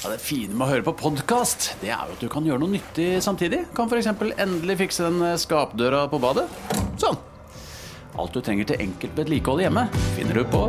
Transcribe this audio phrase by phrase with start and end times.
[0.00, 2.62] Ja, det fine med å høre på podkast, det er jo at du kan gjøre
[2.62, 3.66] noe nyttig samtidig.
[3.76, 4.08] Kan f.eks.
[4.40, 6.46] endelig fikse den skapdøra på badet.
[7.02, 7.18] Sånn.
[8.16, 9.84] Alt du trenger til enkelt vedlikehold hjemme,
[10.16, 10.62] finner du på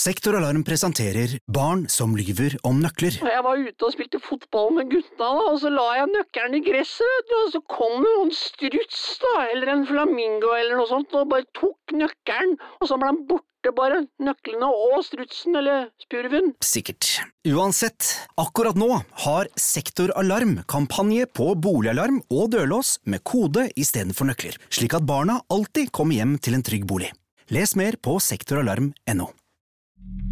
[0.00, 3.18] Sektoralarm presenterer Barn som lyver om nøkler.
[3.20, 7.36] Jeg var ute og spilte fotball med gutta, og så la jeg nøkkelen i gresset,
[7.42, 11.44] og så kom det en struts, da, eller en flamingo eller noe sånt, og bare
[11.52, 16.54] tok nøkkelen, og så ble han borte, bare, nøklene og strutsen, eller spurven.
[16.64, 17.20] Sikkert.
[17.44, 18.08] Uansett,
[18.40, 18.88] akkurat nå
[19.24, 25.92] har Sektoralarm kampanje på boligalarm og dørlås med kode istedenfor nøkler, slik at barna alltid
[25.92, 27.12] kommer hjem til en trygg bolig.
[27.52, 29.28] Les mer på sektoralarm.no.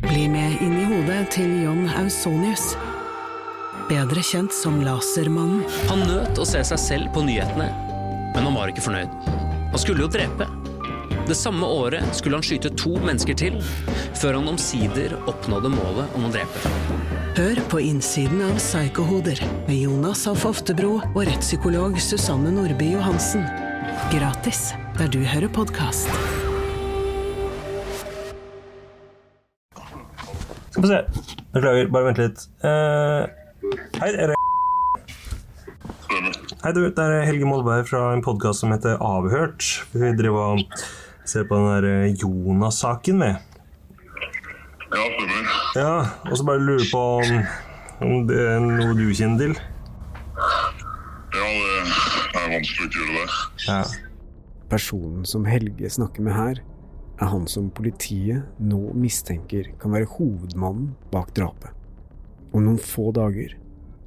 [0.07, 2.71] Bli med inn i hodet til John Ausonius.
[3.89, 5.65] Bedre kjent som Lasermannen.
[5.91, 7.69] Han nøt å se seg selv på nyhetene,
[8.33, 9.13] men han var ikke fornøyd.
[9.75, 10.49] Han skulle jo drepe.
[11.29, 13.57] Det samme året skulle han skyte to mennesker til,
[14.17, 16.71] før han omsider oppnådde målet om å drepe.
[17.37, 23.45] Hør på innsiden av Psykohoder med Jonas Alf Oftebro og rettspsykolog Susanne Nordby Johansen.
[24.09, 26.09] Gratis der du hører podkast.
[30.71, 31.03] Skal vi se.
[31.53, 32.47] Beklager, bare vent litt.
[32.65, 33.29] Uh,
[34.01, 34.39] hei, er det
[36.65, 36.89] Hei, du.
[36.89, 39.69] Det er Helge Molberg fra en podkast som heter Avhørt.
[39.93, 40.81] Vi driver og
[41.29, 43.37] ser på den der eh, Jonas-saken med.
[44.89, 45.51] Ja, stemmer.
[45.77, 45.95] Ja,
[46.31, 47.43] og så bare lurer på om,
[48.07, 49.59] om det er noe du kjenner til.
[51.37, 53.29] Ja, det er vanskelig å ikke gjøre det.
[53.67, 53.81] Ja.
[54.73, 56.63] Personen som Helge snakker med her,
[57.19, 61.73] er han som politiet nå mistenker kan være hovedmannen bak drapet.
[62.55, 63.57] Om noen få dager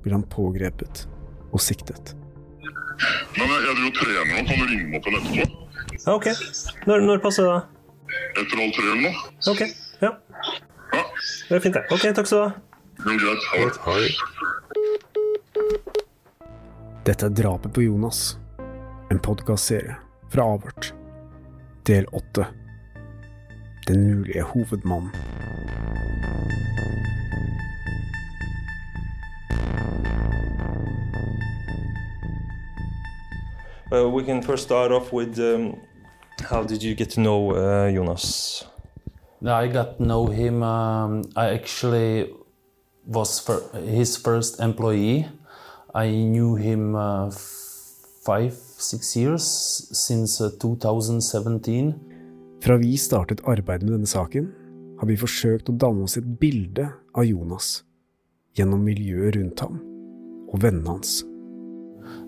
[0.02, 1.06] blir han pågrepet
[1.52, 2.16] og siktet.
[3.36, 4.46] Men jeg, jeg driver og trener nå.
[4.48, 5.71] Kan du ringe meg opp igjen etterpå?
[6.08, 6.26] Ok.
[6.88, 7.52] Når, når passer det?
[7.52, 7.62] da?
[8.42, 9.14] Etter halv tre eller noe?
[9.52, 9.62] Ok,
[10.02, 10.12] ja.
[10.92, 11.04] Ja,
[11.50, 11.84] Det er fint, det.
[11.94, 12.52] Ok, takk skal du ha.
[13.12, 13.44] er greit.
[13.86, 14.12] Ha det.
[17.06, 18.38] Dette er Drapet på Jonas,
[19.12, 19.96] en podkastserie
[20.32, 20.94] fra Avhørt.
[21.88, 22.46] Del åtte.
[23.88, 25.12] Den mulige hovedmannen.
[33.92, 35.76] Uh, we can first start off with um,
[36.50, 38.66] how did you get to know uh, Jonas?
[39.46, 40.64] I got to know him.
[40.64, 42.30] Um, I actually
[43.06, 45.28] was fir- his first employee.
[45.94, 47.32] I knew him uh,
[48.24, 49.44] five, six years
[49.92, 51.94] since uh, 2017.
[52.62, 54.52] Fra vi startet arbeidet med denne saken,
[55.00, 57.82] har vi forsøkt å danne oss et bilde av Jonas
[58.54, 59.80] gjennom miljøet rundt ham
[60.52, 61.24] og vennene hans.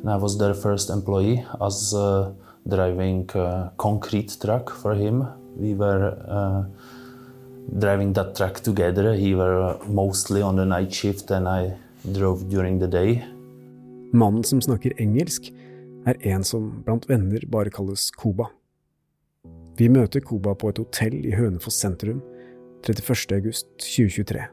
[0.01, 2.33] And I was their first employee as uh,
[2.67, 5.25] driving uh, concrete truck for him.
[5.57, 6.63] We were uh,
[7.79, 9.13] driving that truck together.
[9.13, 11.73] He were mostly on the night shift and I
[12.11, 13.23] drove during the day.
[14.13, 15.49] Mannen som snakker engelsk,
[16.05, 18.49] er en som blant venner bare kalles Koba.
[19.77, 22.19] Vi møter Koba på et hotell i Hønefoss sentrum
[22.83, 23.33] 31.
[23.39, 24.43] august 2023.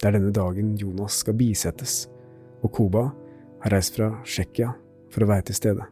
[0.00, 2.04] Det er denne dagen Jonas skal bisettes,
[2.62, 3.08] og Koba
[3.64, 4.70] har reist fra Tsjekkia
[5.10, 5.88] for å være til stede.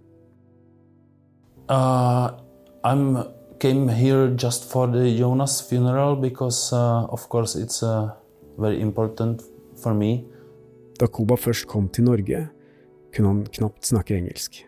[1.69, 2.31] Uh,
[2.85, 3.25] I'm
[3.59, 8.11] came here just for the Jonas funeral because, uh, of course, it's uh,
[8.59, 9.43] very important
[9.83, 10.25] for me.
[11.01, 12.49] Da Koba først kom til Norge,
[13.15, 14.65] kunne han knapt snakke engelsk,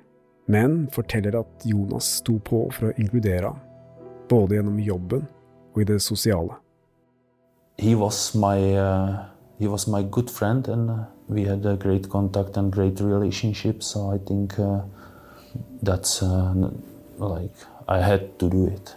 [0.46, 3.58] men forteller at Jonas sto på for å inkludere ham,
[4.28, 5.26] både gjennom jobben
[5.74, 6.58] og i det sosiale.
[7.78, 9.24] He was my uh,
[9.58, 13.82] he was my good friend, and uh, we had a great contact and great relationship.
[13.82, 14.82] So I think uh,
[15.82, 16.70] that's uh,
[17.20, 17.54] like
[17.88, 18.96] I had to do it,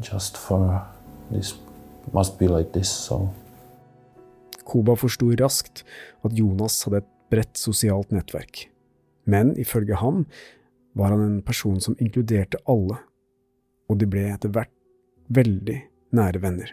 [0.00, 0.82] just for
[1.30, 1.54] this
[2.12, 2.88] must be like this.
[2.88, 3.30] So.
[4.64, 5.84] Koba forsto raskt
[6.24, 8.68] at Jonas hadde et bredt sosialt nettverk,
[9.26, 10.24] men ifølge ham
[10.94, 13.00] var han en person som inkluderte alle,
[13.88, 14.72] og de ble etter hvert
[15.28, 15.80] veldig
[16.14, 16.70] nære venner.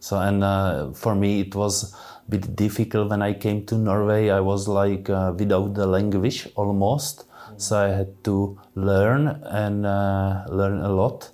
[0.00, 4.30] So and uh, for me it was a bit difficult when I came to Norway.
[4.30, 7.24] I was like uh, without the language almost,
[7.56, 11.30] so I had to learn and uh, learn a lot.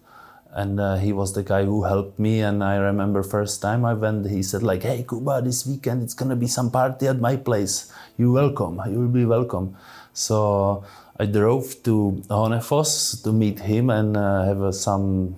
[0.50, 2.40] And uh, he was the guy who helped me.
[2.40, 6.14] And I remember first time I went, he said like, "Hey Kuba, this weekend it's
[6.14, 7.92] gonna be some party at my place.
[8.16, 8.80] You're welcome.
[8.90, 9.76] You will be welcome."
[10.12, 10.84] So
[11.20, 15.36] I drove to Honefoss to meet him and uh, have uh, some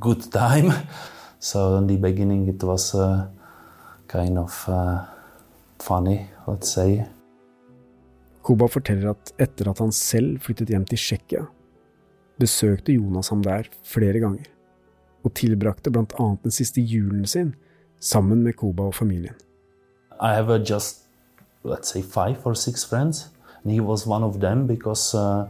[0.00, 0.72] good time.
[1.38, 3.28] So in the beginning, it was uh,
[4.08, 5.04] kind of uh,
[5.78, 7.06] funny, let's say.
[8.46, 11.46] Koba forteller at etter at han selv flyttet hjem til Tsjekkia,
[12.38, 14.46] besøkte Jonas ham der flere ganger,
[15.26, 17.54] og tilbrakte blant annet den siste julen sin
[17.98, 19.34] sammen med Koba og familien.
[20.20, 21.08] I have uh, just,
[21.64, 23.26] let's say, five or six friends,
[23.62, 25.48] and he was one of them because uh,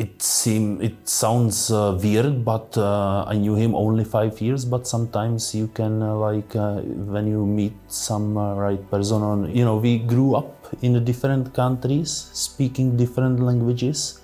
[0.00, 4.64] it seem it sounds uh, weird, but uh, I knew him only five years.
[4.64, 6.80] But sometimes you can uh, like uh,
[7.14, 11.52] when you meet some uh, right person, on you know, we grew up in different
[11.52, 14.20] countries, speaking different languages,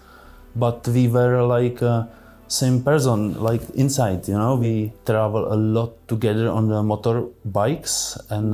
[0.55, 1.83] but we were like.
[1.83, 2.07] Uh,
[2.49, 8.53] same person like inside you know we travel a lot together on the motorbikes and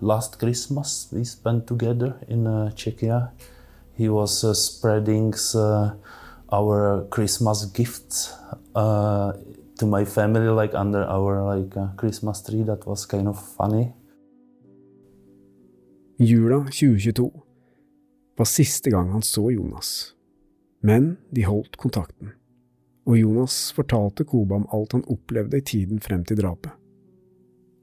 [0.00, 2.44] last christmas we spent together in
[2.74, 3.18] czechia
[3.98, 5.34] he was spreading
[6.54, 8.30] our christmas gift
[8.76, 9.32] uh,
[9.78, 13.90] to my family like under our like uh, christmas tree that was kind of funny
[16.18, 17.30] Jula 2022
[18.36, 20.14] var siste gang han så Jonas,
[20.80, 22.30] men de holdt kontakten,
[23.06, 26.70] og Jonas fortalte Koba om alt han opplevde i tiden frem til drapet.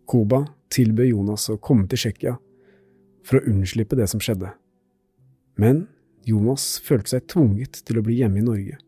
[0.07, 2.37] Koba tilbød Jonas å komme til Tsjekkia
[3.27, 4.53] for å unnslippe det som skjedde,
[5.59, 5.85] men
[6.27, 8.79] Jonas følte seg tvunget til å bli hjemme i Norge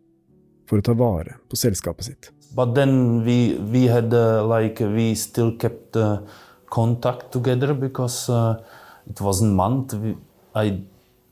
[0.70, 2.32] for å ta vare på selskapet sitt.
[2.56, 6.20] but then we we had uh, like we still kept uh,
[6.70, 8.62] contact together because uh,
[9.10, 9.94] it wasn't month.
[9.94, 10.16] We,
[10.56, 10.82] i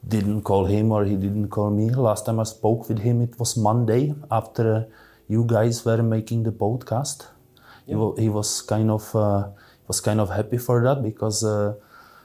[0.08, 1.90] didn't call him or he didn't call me.
[1.90, 4.84] Last time i spoke with him it was monday after uh,
[5.28, 7.28] you guys were making the podcast.
[7.86, 9.50] He, he was kind of uh,
[9.88, 11.76] was kind of happy for that because uh,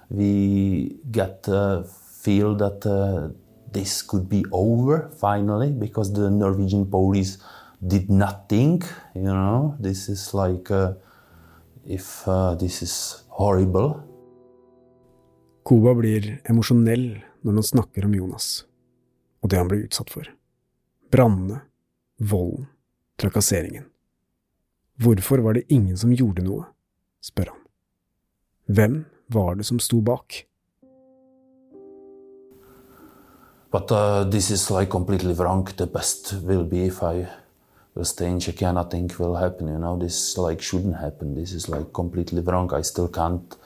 [0.09, 1.83] we got uh,
[2.23, 3.29] feel that uh,
[3.77, 7.39] this could be over finally because the Norwegian police
[7.87, 8.83] did nothing.
[9.15, 10.95] You know, this is like uh,
[11.85, 14.01] if uh, this is horrible.
[15.67, 17.07] Koba blir emosjonell
[17.43, 18.65] når han snakker om Jonas,
[19.43, 20.29] og det han ble utsatt for.
[21.11, 21.61] Brannene,
[22.23, 22.69] volden,
[23.21, 23.89] trakasseringen.
[25.03, 26.69] Hvorfor var det ingen som gjorde noe,
[27.21, 27.63] spør han.
[28.71, 28.95] Hvem
[29.35, 30.47] var det som sto bak?
[33.71, 35.65] But uh, this is like completely wrong.
[35.77, 37.29] The best will be if I
[37.95, 38.73] will stay in Czechia.
[38.73, 39.69] Nothing will happen.
[39.69, 41.35] You know, this like shouldn't happen.
[41.35, 42.73] This is like completely wrong.
[42.73, 43.57] I still can't.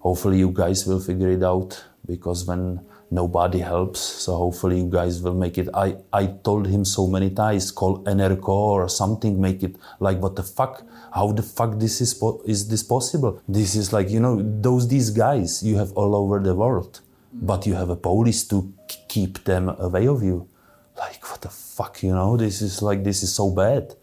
[0.00, 2.80] Hopefully, you guys will figure it out because when
[3.10, 5.68] nobody helps, so hopefully you guys will make it.
[5.74, 10.36] I I told him so many times, call NRK or something, make it like what
[10.36, 10.82] the fuck.
[11.14, 13.40] How the fuck this is is this possible?
[13.48, 17.00] This is like you know those these guys you have all over the world,
[17.32, 18.72] but you have a police to
[19.08, 20.48] keep them away of you.
[20.96, 22.36] Like what the fuck, you know?
[22.36, 23.94] This is like this is so bad.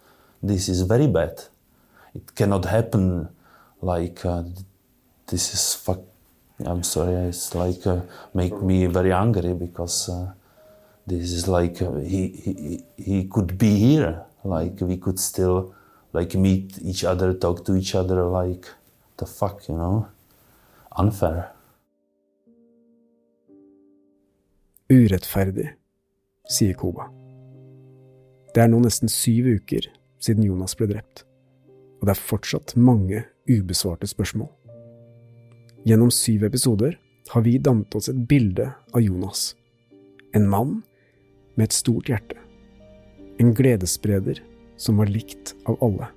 [0.42, 1.42] This is very bad.
[2.16, 3.30] It cannot happen.
[3.82, 4.44] Like uh,
[5.28, 6.00] this is fuck.
[6.66, 7.14] I'm sorry.
[7.30, 8.02] It's like uh,
[8.34, 10.34] make me very angry because uh,
[11.06, 14.26] this is like uh, he, he he could be here.
[14.44, 15.76] Like we could still
[16.12, 18.26] like meet each other, talk to each other.
[18.26, 18.68] Like
[19.18, 20.08] the fuck, you know?
[20.98, 21.52] Unfair.
[24.90, 25.68] Urettferdig,
[26.50, 27.04] sier Koba.
[28.56, 29.86] Det er nå nesten syv uker
[30.18, 31.28] siden Jonas ble drept,
[32.00, 34.50] og det er fortsatt mange ubesvarte spørsmål.
[35.86, 36.96] Gjennom syv episoder
[37.30, 39.52] har vi dannet oss et bilde av Jonas.
[40.34, 40.80] En mann
[41.54, 42.40] med et stort hjerte.
[43.38, 44.42] En gledesspreder
[44.74, 46.08] som var likt av alle.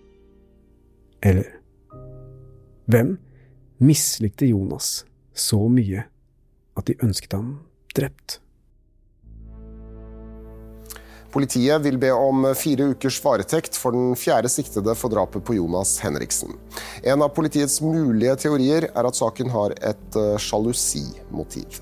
[1.20, 1.58] Eller
[2.88, 3.18] Hvem
[3.84, 5.02] mislikte Jonas
[5.36, 6.06] så mye
[6.72, 7.58] at de ønsket ham
[7.92, 8.38] drept?
[11.32, 15.94] Politiet vil be om fire ukers varetekt for den fjerde siktede for drapet på Jonas
[16.04, 16.58] Henriksen.
[17.02, 21.80] En av politiets mulige teorier er at saken har et eh, sjalusimotiv.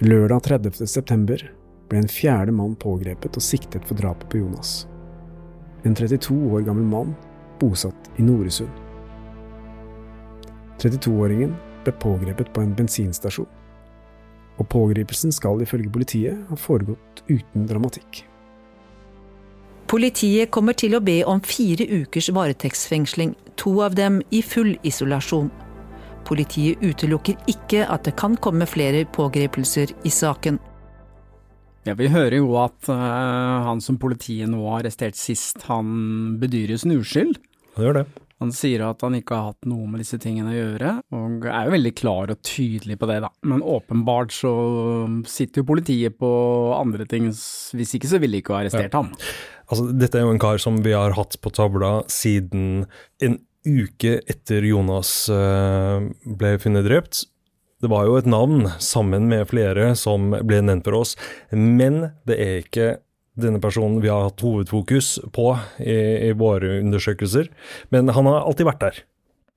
[0.00, 0.86] Lørdag 30.
[0.88, 1.44] september
[1.90, 4.86] ble en fjerde mann pågrepet og siktet for drapet på Jonas.
[5.84, 7.12] En 32 år gammel mann
[7.60, 8.72] bosatt i Noresund.
[10.80, 11.52] 32-åringen
[11.84, 13.48] ble pågrepet på en bensinstasjon.
[14.56, 18.24] Og pågripelsen skal ifølge politiet ha foregått uten dramatikk.
[19.90, 25.48] Politiet kommer til å be om fire ukers varetektsfengsling, to av dem i full isolasjon.
[26.28, 30.60] Politiet utelukker ikke at det kan komme flere pågripelser i saken.
[31.88, 36.78] Ja, Vi hører jo at uh, han som politiet nå har arrestert sist, han bedyrer
[36.78, 37.40] sin uskyld.
[37.74, 38.06] Han gjør det.
[38.40, 41.66] Han sier at han ikke har hatt noe med disse tingene å gjøre, og er
[41.66, 43.28] jo veldig klar og tydelig på det, da.
[43.44, 44.52] Men åpenbart så
[45.28, 46.30] sitter jo politiet på
[46.76, 49.12] andre ting, hvis ikke så ville de ikke ha arrestert ham.
[49.68, 52.86] Altså, dette er jo en kar som vi har hatt på tavla siden
[53.20, 53.36] en
[53.68, 57.26] uke etter Jonas eh, ble funnet drept.
[57.80, 61.14] Det var jo et navn, sammen med flere, som ble nevnt for oss,
[61.52, 62.88] men det er ikke
[63.42, 67.50] denne personen vi har hatt hovedfokus på i, i våre undersøkelser.
[67.94, 69.00] Men han har alltid vært der.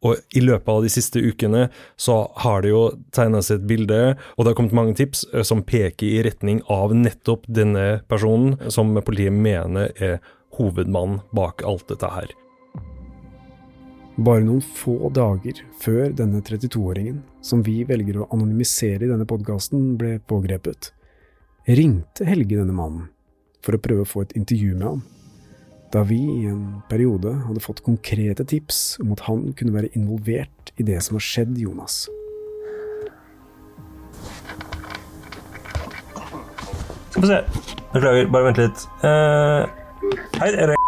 [0.03, 1.67] Og i løpet av de siste ukene
[1.99, 2.83] så har det jo
[3.15, 3.99] tegna seg et bilde,
[4.35, 8.57] og det har kommet mange tips eh, som peker i retning av nettopp denne personen,
[8.73, 10.19] som politiet mener er
[10.57, 12.33] hovedmannen bak alt dette her.
[14.13, 19.95] Bare noen få dager før denne 32-åringen, som vi velger å anonymisere i denne podkasten,
[19.97, 20.91] ble pågrepet,
[21.65, 23.12] ringte Helge denne mannen
[23.63, 25.03] for å prøve å få et intervju med ham
[25.93, 30.71] da vi i en periode hadde fått konkrete tips om at han kunne være involvert
[30.81, 32.07] i det som har skjedd Jonas.
[37.13, 37.39] Skal vi se.
[37.93, 38.87] Beklager, bare vent litt.
[39.05, 39.69] Uh,
[40.41, 40.79] hei, er det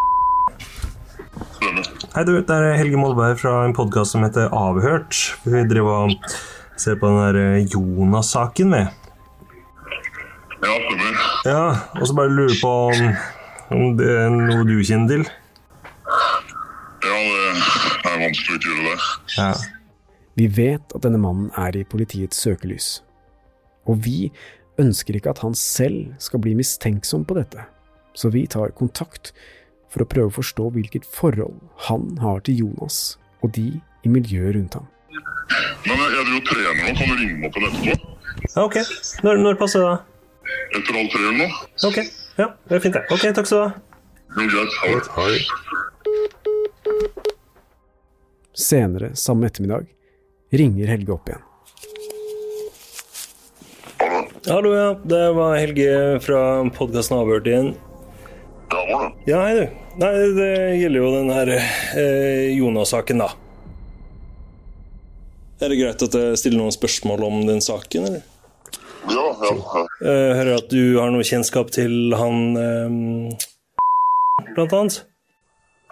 [2.16, 2.34] Hei, du.
[2.40, 5.20] Det er Helge Molberg fra en podkast som heter Avhørt.
[5.46, 6.30] Vi driver og
[6.80, 9.05] ser på den der eh, Jonas-saken, vi.
[10.66, 11.26] Ja, stemmer.
[11.46, 11.64] Ja,
[12.00, 13.10] og så bare lurer på om
[13.74, 15.24] om det er noe du kjenner til?
[17.06, 19.08] Ja, det er vanskelig å ikke gjøre det.
[19.40, 19.50] Ja.
[20.36, 23.00] Vi vet at denne mannen er i politiets søkelys.
[23.90, 24.30] Og vi
[24.82, 27.66] ønsker ikke at han selv skal bli mistenksom på dette,
[28.18, 29.34] så vi tar kontakt
[29.94, 31.58] for å prøve å forstå hvilket forhold
[31.88, 34.90] han har til Jonas og de i miljøet rundt ham.
[35.86, 36.94] Men jeg driver og trener nå.
[36.98, 38.12] Kan du ringe meg opp etterpå?
[38.46, 38.78] Ja, ok.
[39.26, 39.96] Når, når passer det?
[40.76, 41.50] Etter halv tre eller noe?
[41.88, 41.98] Ok.
[42.36, 43.04] Ja, det er fint, det.
[43.14, 43.72] Ok, takk skal du ha.
[44.36, 45.08] Jo, greit.
[45.16, 45.42] Ha det.
[48.56, 49.86] Senere samme ettermiddag
[50.56, 51.44] ringer Helge opp igjen.
[54.48, 54.94] Hallo, ja.
[55.04, 56.42] Det var Helge fra
[56.76, 57.72] podkasten Avhørt igjen.
[58.70, 59.12] Ja, var det?
[59.32, 59.66] Ja, hei, du.
[60.04, 63.32] Nei, det gjelder jo den her eh, Jonas-saken, da.
[65.64, 68.24] Er det greit at jeg stiller noen spørsmål om den saken, eller?
[69.08, 69.16] Ja, ja.
[69.16, 69.25] ja.
[69.25, 72.96] Jeg hører at du har noe kjennskap til han eh,
[74.54, 75.02] blant annet?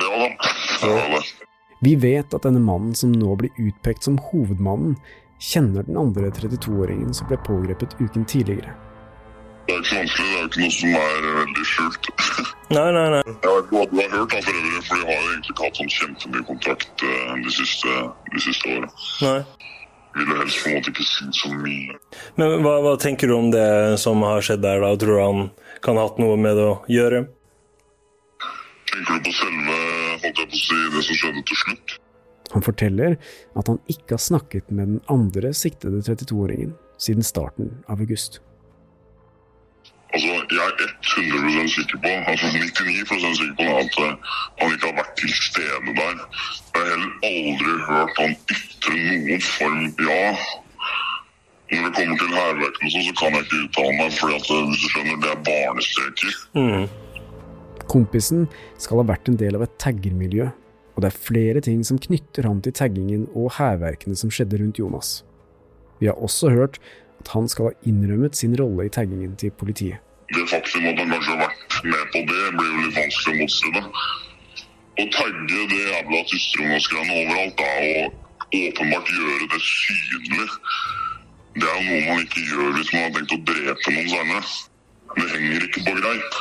[0.02, 0.30] Ja da.
[0.84, 1.24] Det.
[1.84, 4.96] Vi vet at denne mannen som nå blir utpekt som hovedmannen,
[5.44, 8.72] kjenner den andre 32-åringen som ble pågrepet uken tidligere.
[9.68, 10.30] Det er ikke så vanskelig.
[10.30, 12.10] Det er ikke noe som er veldig skjult.
[12.76, 13.22] Nei, nei, nei.
[13.28, 15.54] Jeg vet ikke hva du har hørt, da, for øvrig, for de har jo egentlig
[15.54, 17.94] ikke hatt sånn kjempemye kontakt eh, de siste,
[18.34, 18.90] de siste årene.
[20.13, 21.96] Ville helst på en måte ikke si så mye.
[22.38, 24.93] Men hva, hva tenker du om det som har skjedd der, da?
[25.00, 25.50] Tror du han
[25.86, 27.24] kan ha hatt noe med det å gjøre?
[28.91, 29.82] Tenker du på selve,
[30.22, 31.98] holdt jeg på å si, det som skjedde til slutt?
[32.53, 33.15] Han forteller
[33.58, 38.43] at han ikke har snakket med den andre siktede 32-åringen siden starten av august.
[40.52, 40.92] Jeg er
[41.44, 44.14] 100 sikker på, altså 99 sikker på at eh,
[44.60, 46.18] han ikke har vært til stede der.
[46.74, 50.26] Jeg har heller aldri hørt han ytre noen form ja.
[51.74, 54.66] Når det kommer til hærverkene sånn, så kan jeg ikke uttale meg, fordi at eh,
[54.70, 56.36] hvis du skjønner, det er barnestreker.
[56.60, 56.86] Mm.
[57.94, 58.48] Kompisen
[58.82, 60.50] skal ha vært en del av et taggermiljø,
[60.94, 64.82] og det er flere ting som knytter ham til taggingen og hærverkene som skjedde rundt
[64.82, 65.22] Jonas.
[66.02, 66.82] Vi har også hørt
[67.24, 70.02] at han skal ha innrømmet sin rolle i taggingen til politiet.
[70.32, 73.39] Det faktum at han kanskje har vært med på det, blir jo litt vanskelig å
[73.42, 73.84] motstride.
[74.94, 80.50] Å tagge det jævla tysterungaskreiene overalt da, og åpenbart gjøre det synlig,
[81.53, 84.44] det er jo noe man ikke gjør hvis man har tenkt å drepe noen senere.
[85.13, 86.39] Det henger ikke på greip.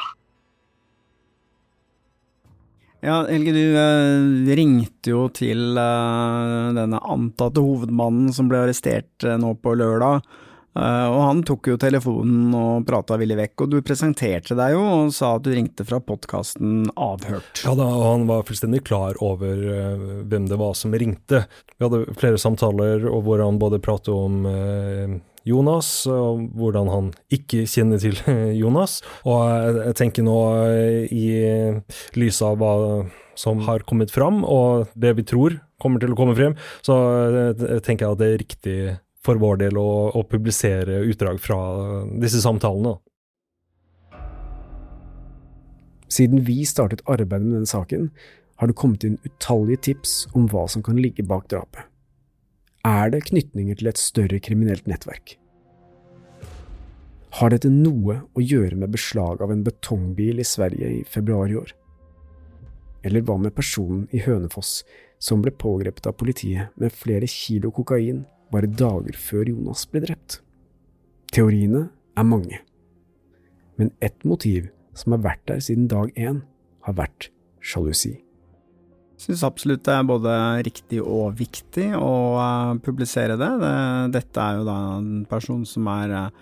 [3.02, 9.34] Ja, Helge, du eh, ringte jo til eh, denne antatte hovedmannen som ble arrestert eh,
[9.42, 10.22] nå på lørdag.
[10.72, 14.84] Eh, og han tok jo telefonen og prata villig vekk, og du presenterte deg jo
[14.86, 17.64] og sa at du ringte fra podkasten Avhørt.
[17.66, 21.44] Ja da, og han var fullstendig klar over eh, hvem det var som ringte.
[21.76, 27.66] Vi hadde flere samtaler hvor han både pratet om eh, Jonas, og hvordan han ikke
[27.68, 28.16] kjenner til
[28.62, 29.00] Jonas.
[29.28, 30.38] Og jeg, tenker nå
[31.10, 31.26] i
[32.16, 32.74] lys av hva
[33.36, 36.54] som har kommet fram, og det vi tror kommer til å komme frem,
[36.86, 36.94] så
[37.82, 38.76] tenker jeg at det er riktig
[39.22, 41.58] for vår del å, å publisere utdrag fra
[42.22, 42.96] disse samtalene.
[46.12, 48.10] Siden vi startet arbeidet med denne saken,
[48.60, 51.86] har det kommet inn utallige tips om hva som kan ligge bak drapet.
[52.86, 55.36] Er det knytninger til et større kriminelt nettverk?
[57.38, 61.56] Har dette noe å gjøre med beslag av en betongbil i Sverige i februar i
[61.62, 61.72] år?
[63.06, 64.82] Eller hva med personen i Hønefoss
[65.22, 70.40] som ble pågrepet av politiet med flere kilo kokain bare dager før Jonas ble drept?
[71.32, 71.86] Teoriene
[72.18, 72.60] er mange.
[73.80, 74.68] Men ett motiv
[74.98, 76.42] som har vært der siden dag én,
[76.84, 77.30] har vært
[77.62, 78.18] sjalusi.
[79.22, 80.32] Jeg Syns absolutt det er både
[80.66, 83.50] riktig og viktig å eh, publisere det.
[83.62, 83.76] det.
[84.18, 86.32] Dette er jo da en person som er eh,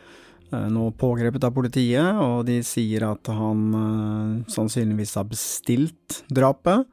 [0.72, 6.88] nå pågrepet av politiet, og de sier at han eh, sannsynligvis har bestilt drapet.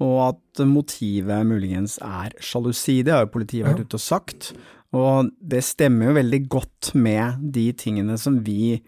[0.00, 3.00] Og at motivet muligens er sjalusi.
[3.04, 4.52] Det har jo politiet vært ute og sagt,
[4.96, 8.80] og det stemmer jo veldig godt med de tingene som vi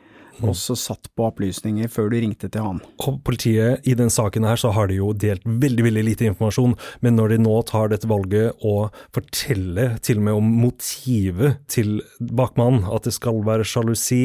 [0.43, 2.81] også satt på opplysninger før du ringte til han.
[3.05, 6.75] Og politiet i den saken her så har de jo delt veldig veldig lite informasjon,
[7.05, 12.01] men når de nå tar dette valget og forteller til og med om motivet til
[12.19, 14.25] bakmannen, at det skal være sjalusi,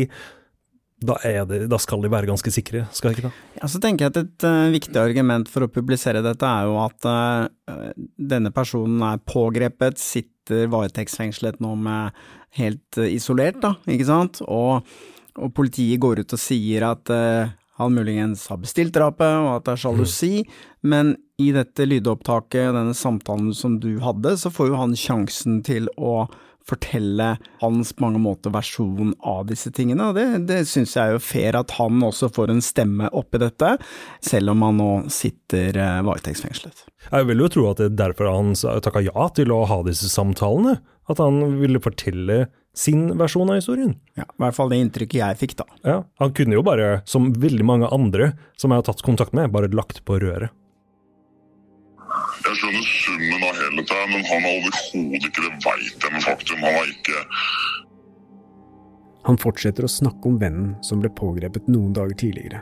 [0.97, 3.33] da, det, da, skal de være ganske sikre, skal de ikke det?
[3.59, 6.79] Ja, så tenker jeg at Et uh, viktig argument for å publisere dette er jo
[6.81, 12.17] at uh, denne personen er pågrepet, sitter varetektsfengslet nå med
[12.57, 14.87] helt uh, isolert, da, ikke sant, og
[15.37, 17.11] og politiet går ut og sier at
[17.77, 20.55] han muligens har bestilt drapet, og at det er sjalusi, mm.
[20.89, 25.85] men i dette lydopptaket, denne samtalen som du hadde, så får jo han sjansen til
[25.93, 26.23] å
[26.67, 27.29] fortelle
[27.61, 31.57] hans mange måter versjon av disse tingene, og det, det syns jeg er jo fair
[31.59, 33.75] at han også får en stemme oppi dette,
[34.23, 36.85] selv om han nå sitter uh, varetektsfengslet.
[37.07, 40.11] Jeg vil jo tro at det er derfor han takka ja til å ha disse
[40.11, 42.47] samtalene, at han ville fortelle
[42.77, 43.95] sin versjon av historien.
[44.19, 45.65] Ja, I hvert fall det inntrykket jeg fikk, da.
[45.87, 49.49] Ja, Han kunne jo bare, som veldig mange andre som jeg har tatt kontakt med,
[49.53, 50.53] bare lagt på røret.
[52.47, 56.25] Jeg skjønner summen av hele dette, men han har overhodet ikke det veit jeg med
[56.25, 56.63] faktum.
[56.63, 57.25] Han har ikke
[59.27, 62.61] Han fortsetter å snakke om vennen som ble pågrepet noen dager tidligere,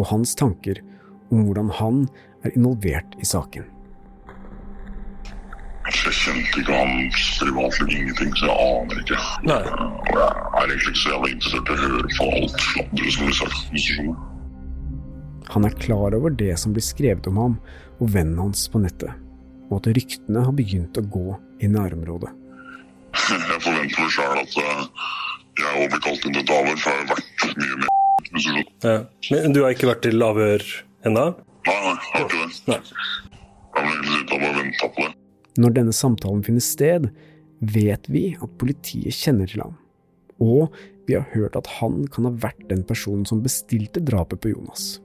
[0.00, 0.80] og hans tanker
[1.30, 2.02] om hvordan han
[2.42, 3.68] er involvert i saken.
[5.92, 9.22] Jeg kjente ikke hans privatliv, ingenting, så jeg aner ikke.
[9.46, 9.62] Nei.
[9.62, 13.26] Og jeg er egentlig ikke så jævla interessert i å høre på alt fladderet som
[13.26, 14.31] blir sagt.
[15.52, 17.56] Han er klar over det som blir skrevet om ham
[18.00, 19.12] og vennen hans på nettet,
[19.68, 21.26] og at ryktene har begynt å gå
[21.60, 22.30] i nærområdet.
[23.12, 24.84] Jeg forventer meg sjøl at eh,
[25.60, 27.90] jeg òg blir kalt inn til et avhør, for jeg har vært mye med
[28.82, 28.94] ja.
[29.28, 30.64] Men du har ikke vært til avhør
[31.04, 31.26] ennå?
[31.68, 32.62] Nei, nei, jeg har ikke det.
[32.70, 32.78] Nei.
[32.80, 35.12] Jeg har egentlig sittet og bare venta på det.
[35.62, 37.10] Når denne samtalen finner sted,
[37.76, 39.76] vet vi at politiet kjenner til ham,
[40.40, 40.72] og
[41.04, 45.01] vi har hørt at han kan ha vært den personen som bestilte drapet på Jonas.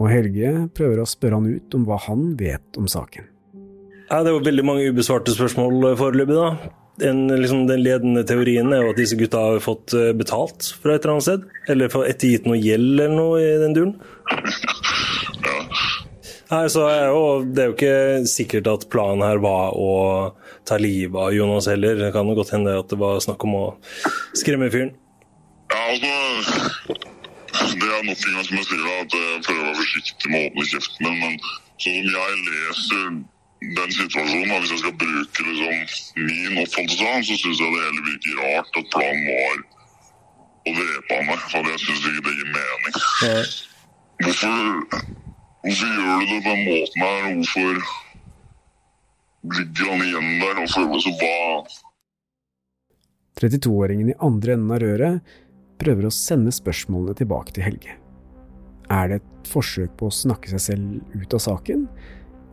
[0.00, 3.28] Og Helge prøver å spørre han ut om hva han vet om saken.
[4.10, 6.72] Ja, det var veldig mange ubesvarte spørsmål foreløpig, da.
[7.00, 10.94] Den, liksom, den, ledende teorien er jo at disse gutta har fått eh, betalt fra
[10.94, 11.46] et eller annet sted.
[11.72, 13.96] Eller fått ettergitt noe gjeld eller noe i den duren.
[16.52, 19.94] Nei, så er jo, Det er jo ikke sikkert at planen her var å
[20.68, 21.98] ta livet av Jonas heller.
[21.98, 23.64] Det kan jo godt hende at det var snakk om å
[24.36, 24.94] skremme fyren.
[25.74, 27.10] Ja, altså
[27.64, 30.38] Det er nok en gang som jeg sier, at jeg prøver å være forsiktig med
[30.40, 31.16] å åpne kjeften min.
[31.22, 31.34] Men
[31.84, 33.06] sånn som jeg leser
[33.78, 35.76] den situasjonen, hvis jeg skal bruke liksom,
[36.28, 39.56] min oppfattelse av så syns jeg det hele virker rart at planen var
[40.64, 41.46] å drepe han meg.
[41.52, 42.94] For jeg syns ikke det gir mening.
[44.24, 45.12] Hvorfor
[45.64, 47.22] Hvorfor gjør du det på den måten her?
[47.34, 47.74] Hvorfor
[49.54, 51.36] ligger han igjen der og føler seg hva
[53.40, 55.32] 32-åringen i andre enden av røret
[55.80, 57.96] prøver å sende spørsmålene tilbake til Helge.
[58.92, 61.88] Er det et forsøk på å snakke seg selv ut av saken,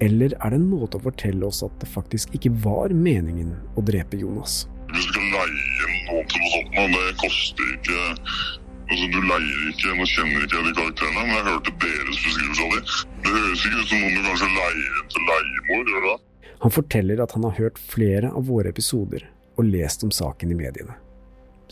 [0.01, 3.83] eller er det en måte å fortelle oss at det faktisk ikke var meningen å
[3.85, 4.63] drepe Jonas?
[4.91, 8.01] Hvis du skal leie noen til noe sånt, det koster ikke
[8.91, 12.65] Altså, Du leier ikke, nå kjenner ikke jeg de karakterene, men jeg hørte deres beskrivelse
[12.65, 12.89] av dem.
[13.23, 16.15] Det høres ikke ut som noen du kanskje leier inn til leiemor, gjør det?
[16.65, 19.23] Han forteller at han har hørt flere av våre episoder
[19.55, 20.97] og lest om saken i mediene.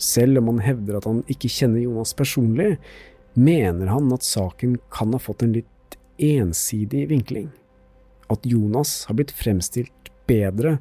[0.00, 2.72] Selv om han hevder at han ikke kjenner Jonas personlig,
[3.36, 7.50] mener han at saken kan ha fått en litt ensidig vinkling.
[8.32, 10.78] At Jonas har blitt fremstilt bedre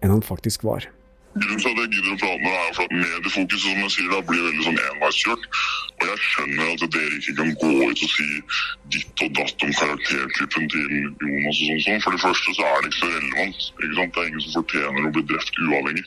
[0.00, 0.88] enn han faktisk var.
[1.34, 3.92] Grunnen til at jeg gidder å prate med deg, er for at mediefokuset som jeg
[3.94, 5.46] sier, da, blir veldig sånn enveiskjørt.
[5.94, 8.26] Og jeg skjønner at dere ikke kan gå ut og si
[8.94, 11.82] ditt og datt om karaktertypen til Jonas og sånn.
[11.88, 12.04] sånn.
[12.04, 13.64] For det første så er det ikke så relevant.
[13.74, 14.14] ikke sant?
[14.14, 16.06] Det er ingen som fortjener å bli drept uavhengig.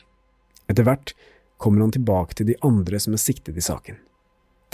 [0.72, 1.14] Etter hvert
[1.58, 3.98] kommer han tilbake til de andre som er siktet i saken.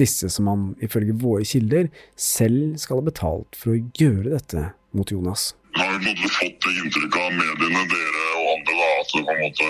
[0.00, 5.10] Disse som han, ifølge våre kilder, selv skal ha betalt for å gjøre dette mot
[5.10, 5.52] Jonas.
[5.74, 9.34] Jeg har på fått det inntrykket av mediene, dere og andre, da, at det på
[9.34, 9.68] en måte,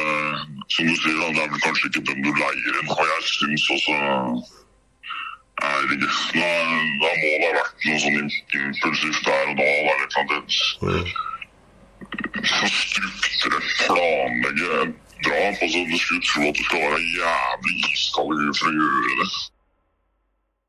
[0.75, 2.91] som du sier, da, det er vel kanskje ikke den du leier inn.
[2.93, 3.95] Og jeg syns også
[5.65, 6.11] er det ikke.
[6.35, 6.49] Da,
[7.05, 9.71] da må det ha vært noe sånn impulsivt der og da.
[9.71, 10.47] Det er litt sånn at
[10.85, 11.15] det,
[12.45, 14.71] Så strukturelt planlegge
[15.27, 15.55] drap.
[15.63, 19.31] altså Du skulle tro at du skal være jævlig iskald for å gjøre det.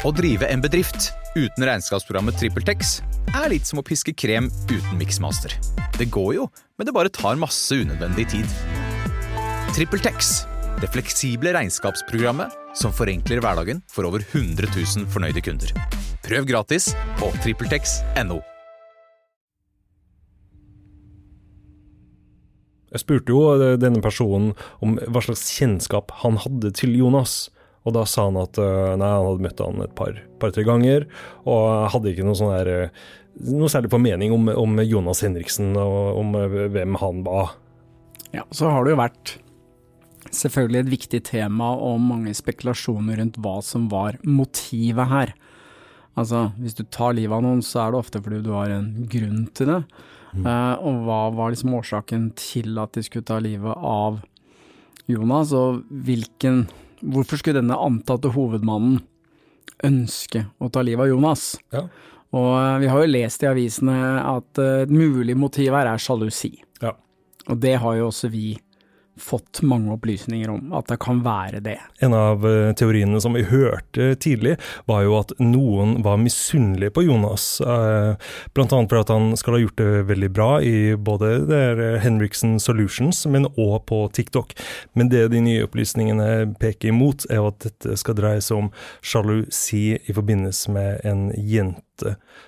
[0.00, 2.92] Å drive en bedrift uten regnskapsprogrammet TrippelTex
[3.36, 5.52] er litt som å piske krem uten miksmaster.
[5.98, 6.46] Det går jo,
[6.80, 8.54] men det bare tar masse unødvendig tid.
[9.76, 10.30] TrippelTex,
[10.80, 15.76] det fleksible regnskapsprogrammet som forenkler hverdagen for over 100 000 fornøyde kunder.
[16.24, 18.40] Prøv gratis på TrippelTex.no.
[22.90, 27.50] Jeg spurte jo denne personen om hva slags kjennskap han hadde til Jonas.
[27.88, 31.06] Og da sa han at eh, nei, han hadde møtt han et par-tre par, ganger,
[31.48, 33.04] og hadde ikke noe sånn der eh,
[33.48, 37.54] noe særlig formening om, om Jonas Henriksen og om eh, hvem han var.
[38.34, 39.36] Ja, så har det jo vært
[40.30, 45.34] selvfølgelig et viktig tema og mange spekulasjoner rundt hva som var motivet her.
[46.18, 48.90] Altså, hvis du tar livet av noen, så er det ofte fordi du har en
[49.10, 49.82] grunn til det.
[50.30, 54.20] Eh, og hva var liksom årsaken til at de skulle ta livet av
[55.10, 56.68] Jonas, og hvilken
[57.00, 59.00] Hvorfor skulle denne antatte hovedmannen
[59.86, 61.44] ønske å ta livet av Jonas?
[61.72, 61.86] Ja.
[62.36, 66.02] Og eh, vi har jo lest i avisene at eh, et mulig motiv her er
[66.02, 66.52] sjalusi.
[66.82, 66.94] Ja.
[67.48, 68.52] Og det har jo også vi
[69.20, 71.76] fått mange opplysninger om, at det kan være det.
[72.04, 74.56] En av eh, teoriene som vi hørte tidlig,
[74.88, 77.60] var jo at noen var misunnelige på Jonas.
[77.60, 82.58] eh, Blant annet at han skal ha gjort det veldig bra i både eh, Henriksen
[82.62, 84.56] Solutions, men òg på TikTok.
[84.98, 88.72] Men det de nye opplysningene peker imot, er at dette skal dreie seg om
[89.04, 91.89] sjalusi i forbindelse med en jente.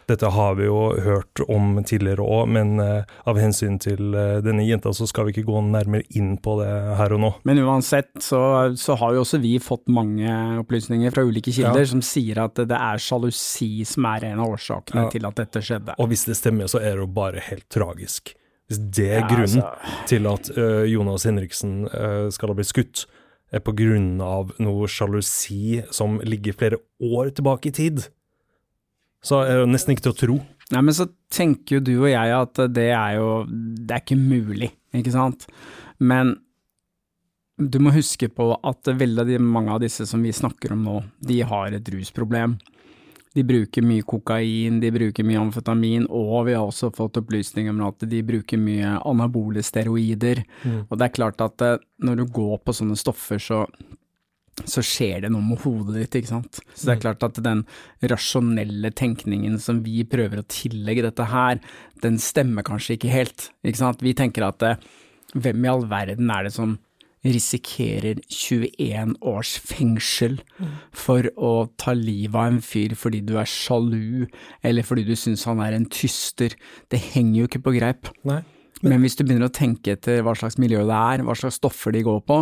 [0.08, 4.64] Dette har vi jo hørt om tidligere òg, men eh, av hensyn til eh, denne
[4.66, 7.30] jenta så skal vi ikke gå nærmere inn på det her og nå.
[7.48, 8.42] Men uansett så,
[8.76, 10.28] så har jo også vi fått mange
[10.62, 11.90] opplysninger fra ulike kilder Ja.
[11.94, 15.10] som sier at det er sjalusi som er en av årsakene Ja.
[15.14, 15.94] til at dette skjedde.
[15.98, 18.34] Og hvis det stemmer, så er det jo bare helt tragisk.
[18.70, 20.06] Hvis det er Ja, grunnen altså.
[20.08, 23.06] til at uh, Jonas Henriksen uh, skal ha blitt skutt,
[23.52, 28.06] er på grunn av noe sjalusi som ligger flere år tilbake i tid,
[29.22, 30.38] så er det nesten ikke til å tro.
[30.72, 34.16] Nei, men så tenker jo du og jeg at det er jo Det er ikke
[34.18, 35.46] mulig, ikke sant?
[36.02, 36.36] Men
[37.62, 41.42] du må huske på at veldig mange av disse som vi snakker om nå, de
[41.46, 42.56] har et rusproblem.
[43.32, 47.84] De bruker mye kokain, de bruker mye amfetamin, og vi har også fått opplysninger om
[47.86, 50.42] at de bruker mye anabole steroider.
[50.64, 50.82] Mm.
[50.88, 53.62] Og det er klart at eh, når du går på sånne stoffer, så
[54.66, 56.60] så skjer det noe med hodet ditt, ikke sant.
[56.74, 57.02] Så det er Mm.
[57.06, 57.64] klart at den
[58.02, 61.60] rasjonelle tenkningen som vi prøver å tillegge dette her,
[62.02, 64.00] den stemmer kanskje ikke helt, ikke sant.
[64.02, 64.76] Vi tenker at eh,
[65.34, 66.78] hvem i all verden er det som
[67.24, 70.40] risikerer 21 års fengsel
[70.90, 74.26] for å ta livet av en fyr fordi du er sjalu,
[74.66, 76.56] eller fordi du syns han er en tyster.
[76.90, 78.10] Det henger jo ikke på greip.
[78.26, 78.40] Nei.
[78.82, 81.94] Men hvis du begynner å tenke etter hva slags miljø det er, hva slags stoffer
[81.94, 82.40] de går på,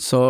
[0.00, 0.22] så,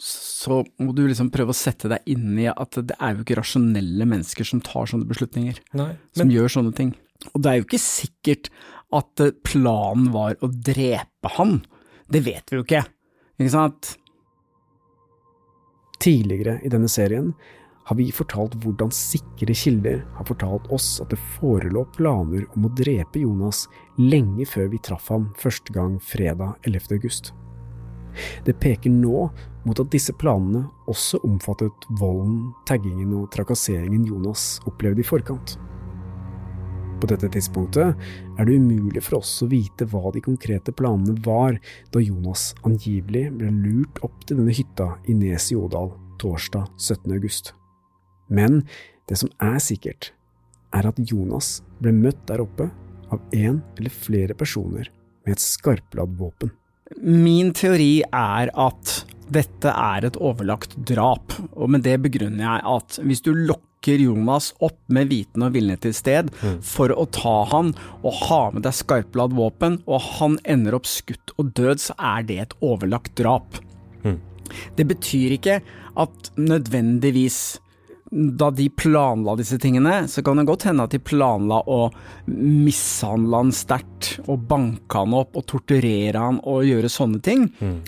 [0.00, 3.38] så må du liksom prøve å sette deg inn i at det er jo ikke
[3.38, 6.94] rasjonelle mennesker som tar sånne beslutninger, Nei, som gjør sånne ting.
[7.32, 8.50] Og det er jo ikke sikkert
[8.92, 11.60] at eh, planen var å drepe han.
[12.10, 12.84] Det vet vi jo ikke,
[13.38, 13.94] ikke sant?
[16.02, 17.30] Tidligere i denne serien
[17.86, 22.74] har vi fortalt hvordan sikre kilder har fortalt oss at det forelå planer om å
[22.78, 23.66] drepe Jonas
[23.98, 26.94] lenge før vi traff ham første gang fredag 11.
[26.98, 27.32] august.
[28.46, 29.26] Det peker nå
[29.66, 35.56] mot at disse planene også omfattet volden, taggingen og trakasseringen Jonas opplevde i forkant.
[37.02, 37.96] På dette tidspunktet
[38.38, 41.56] er det umulig for oss å vite hva de konkrete planene var
[41.90, 45.90] da Jonas angivelig ble lurt opp til denne hytta i Nes i Ådal
[46.22, 47.10] torsdag 17.
[47.16, 47.54] august.
[48.30, 48.62] Men
[49.10, 50.12] det som er sikkert,
[50.72, 52.70] er at Jonas ble møtt der oppe
[53.12, 54.86] av en eller flere personer
[55.26, 56.54] med et skarpladd våpen.
[57.00, 58.94] Min teori er at
[59.32, 64.52] dette er et overlagt drap, og med det begrunner jeg at hvis du lokker Jonas
[64.62, 66.28] opp med viten og vilje til sted
[66.62, 71.34] for å ta han og ha med deg skarpladd våpen, og han ender opp skutt
[71.38, 73.58] og død, så er det et overlagt drap.
[74.76, 75.60] Det betyr ikke
[76.02, 77.40] at nødvendigvis
[78.12, 81.86] da de planla disse tingene, så kan det godt hende at de planla å
[82.28, 87.46] mishandle han sterkt, og banke han opp og torturere han og gjøre sånne ting.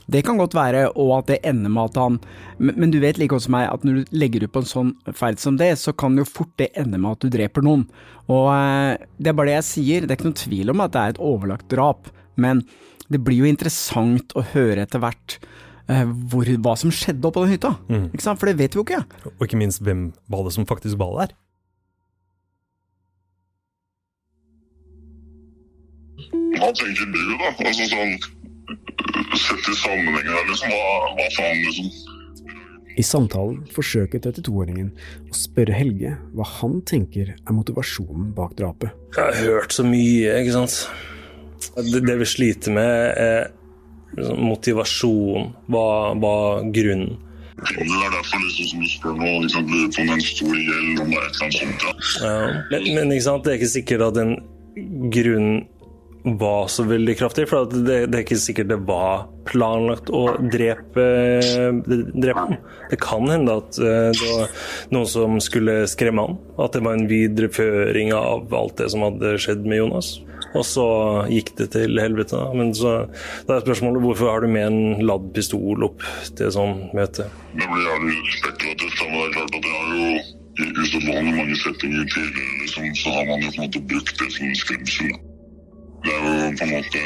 [0.08, 2.20] Det kan godt være, og at det ender med at han
[2.56, 4.68] Men, men du vet like godt som meg at når du legger ut på en
[4.70, 7.82] sånn ferd som det, så kan jo fort det ende med at du dreper noen.
[8.30, 10.94] Og eh, det er bare det jeg sier, det er ikke noen tvil om at
[10.94, 12.08] det er et overlagt drap,
[12.38, 12.62] men
[13.10, 15.36] det blir jo interessant å høre etter hvert
[15.86, 17.74] hvor, hva som skjedde oppå den hytta.
[17.90, 18.06] Mm.
[18.14, 18.40] Ikke sant?
[18.40, 19.02] For det vet vi jo ikke.
[19.34, 21.34] Og ikke minst, hvem var det som faktisk var der?
[26.54, 27.52] Hva tenker du, da?
[27.66, 28.16] Altså sånn
[29.34, 30.70] Sett i sammenheng her, liksom.
[30.72, 31.88] Hva, hva faen, liksom?
[32.94, 34.92] I samtalen forsøker 32-åringen
[35.26, 38.94] å spørre Helge hva han tenker er motivasjonen bak drapet.
[39.16, 40.76] Jeg har hørt så mye, ikke sant.
[41.74, 43.63] Det, det vi sliter med, er liksom
[44.18, 45.52] motivasjon.
[45.70, 45.86] Hva
[46.22, 47.16] var grunnen?
[47.64, 50.18] Og det er derfor liksom, som du spør nå, liksom, lurer på om det er
[50.18, 51.84] en stor gjeld, om det er et eller annet sånt.
[51.84, 52.32] Ja.
[52.32, 52.48] Ja.
[52.72, 54.34] Men, men det er ikke sikkert at den
[55.14, 55.62] grunnen
[56.24, 61.04] var så veldig kraftig, for det, det er ikke sikkert det var planlagt å drepe,
[61.84, 62.54] drepe ham.
[62.88, 64.54] Det kan hende at eh, det var
[64.96, 66.38] noen som skulle skremme han.
[66.56, 70.14] At det var en videreføring av alt det som hadde skjedd med Jonas.
[70.54, 70.86] Og så
[71.32, 72.38] gikk det til helvete.
[72.38, 72.52] da.
[72.54, 72.94] Men så
[73.46, 76.04] det er spørsmålet hvorfor har du med en ladd pistol opp
[76.38, 77.26] til sånn møte?
[77.58, 80.08] Det blir jævlig spekulativt, men det er klart at jeg har jo
[80.54, 84.28] i usedvanlig mange settinger tidligere, liksom, så har man jo på en måte brukt det
[84.36, 85.16] som skremsel.
[86.04, 87.02] Det er jo på en måte,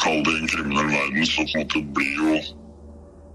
[0.00, 2.38] kall det en kriminell verden, så på en måte blir jo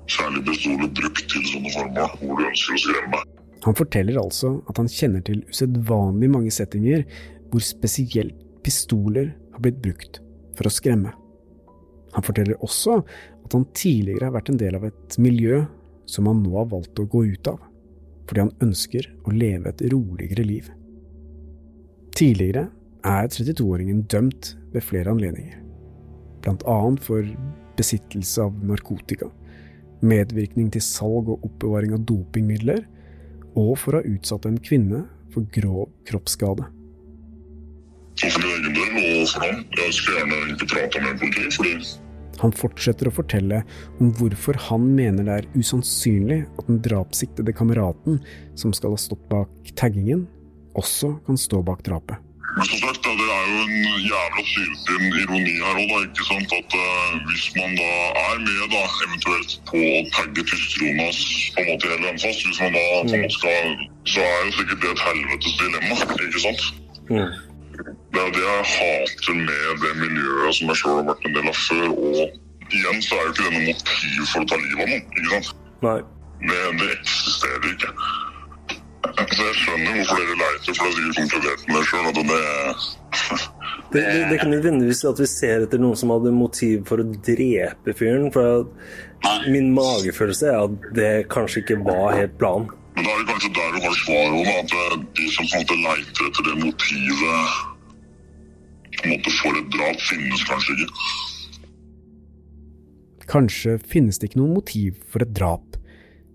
[0.10, 3.22] særlig pistoler brukt til sånne formål, hvor du ønsker å skremme.
[3.64, 7.06] Han forteller altså at han kjenner til usedvanlig mange settinger
[7.52, 8.36] hvor spesielt
[8.66, 9.32] pistoler
[9.64, 10.22] blitt brukt
[10.58, 11.14] for å skremme.
[12.14, 15.64] Han forteller også at han tidligere har vært en del av et miljø
[16.10, 17.60] som han nå har valgt å gå ut av,
[18.28, 20.70] fordi han ønsker å leve et roligere liv.
[22.14, 22.68] Tidligere
[23.08, 25.58] er 32-åringen dømt ved flere anledninger,
[26.44, 27.26] blant annet for
[27.80, 29.32] besittelse av narkotika,
[30.04, 32.84] medvirkning til salg og oppbevaring av dopingmidler,
[33.58, 36.66] og for å ha utsatt en kvinne for grov kroppsskade.
[38.22, 41.72] For min egen del og for ham, jeg skulle gjerne egentlig prata med politiet, fordi
[42.42, 43.62] Han fortsetter å fortelle
[44.02, 48.20] om hvorfor han mener det er usannsynlig at den drapssiktede kameraten
[48.60, 50.26] som skal ha stått bak taggingen,
[50.74, 52.18] også kan stå bak drapet.
[52.58, 53.78] Men som sagt, det er jo en
[54.10, 55.94] jævla syltynn ironi her òg.
[56.06, 56.52] Ikke sant?
[56.58, 57.94] At uh, hvis man da
[58.26, 61.22] er med, da, eventuelt på å tagge Tyst-Jonas
[61.56, 63.74] på en måte hele Hønefoss, hvis man da på en måte skal
[64.14, 65.98] Så er jo sikkert det et helvetes dilemma,
[66.28, 66.64] ikke sant?
[68.14, 71.48] Det er det jeg hater med det miljøet som jeg sjøl har vært en del
[71.50, 71.88] av før.
[71.94, 75.08] Og igjen så er jo ikke det noe motiv for å ta livet av noen,
[75.18, 75.56] ikke sant?
[75.84, 75.96] Nei.
[76.44, 77.90] Det, det eksisterer ikke.
[79.14, 82.06] Så jeg skjønner hvorfor dere leiter, for det er sikkert konkludert med det sjøl.
[82.14, 82.24] Det
[83.94, 87.02] Det, det, det er ikke nødvendigvis at vi ser etter noen som hadde motiv for
[87.02, 88.30] å drepe fyren.
[88.34, 92.72] For at min magefølelse er at det kanskje ikke var helt planen.
[92.94, 94.74] Men da er det kanskje der du har svaret om at
[95.18, 97.73] de som på en måte leiter etter det motivet
[99.04, 100.94] på en måte for et drap, finnes kanskje ikke.
[103.28, 105.78] Kanskje finnes det ikke noe motiv for et drap,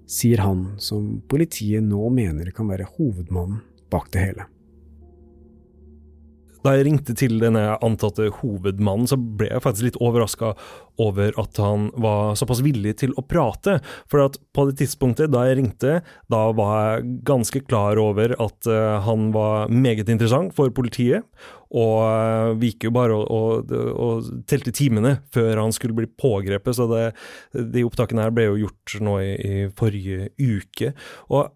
[0.09, 4.49] sier han som politiet nå mener kan være hovedmannen bak det hele.
[6.65, 10.51] Da jeg ringte til denne antatte hovedmannen, så ble jeg faktisk litt overraska
[10.99, 13.79] over at han var såpass villig til å prate.
[14.11, 18.69] For at på det tidspunktet da jeg ringte, da var jeg ganske klar over at
[18.69, 21.23] eh, han var meget interessant for politiet.
[21.77, 23.29] Og eh, vi gikk jo bare og,
[23.69, 27.05] og, og telte timene før han skulle bli pågrepet, så det,
[27.75, 30.95] de opptakene her ble jo gjort nå i, i forrige uke.
[31.29, 31.53] Og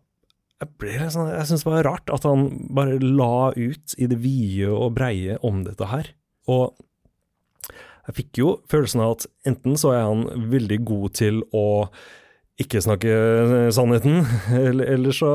[0.63, 4.71] jeg, sånn, jeg syns det var rart at han bare la ut i det vide
[4.71, 6.13] og breie om dette her.
[6.53, 6.77] Og
[8.09, 11.67] jeg fikk jo følelsen av at enten så er han veldig god til å
[12.61, 13.13] ikke snakke
[13.73, 14.21] sannheten,
[14.53, 15.31] eller, så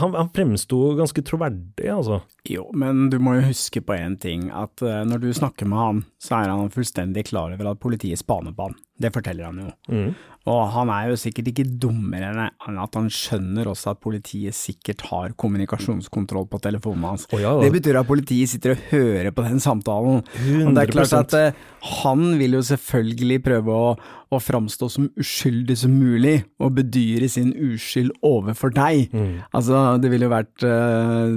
[0.00, 2.22] Han, han fremsto ganske troverdig, altså.
[2.48, 5.78] Jo, men du må jo huske på én ting, at eh, når du snakker med
[5.78, 8.78] han, så er han fullstendig klar over at politiet spaner på han.
[8.98, 9.70] Det forteller han jo.
[9.92, 10.10] Mm.
[10.48, 15.04] Og han er jo sikkert ikke dummere enn at han skjønner også at politiet sikkert
[15.10, 17.26] har kommunikasjonskontroll på telefonen hans.
[17.34, 20.22] Oh, ja, det betyr at politiet sitter og hører på den samtalen.
[20.24, 21.66] Og det er klart at eh,
[22.00, 23.92] han vil jo selvfølgelig prøve å,
[24.32, 29.10] å framstå som uskyldig som mulig, å bedyre sin uskyld overfor deg.
[29.54, 31.28] Altså, det ville jo vært uh,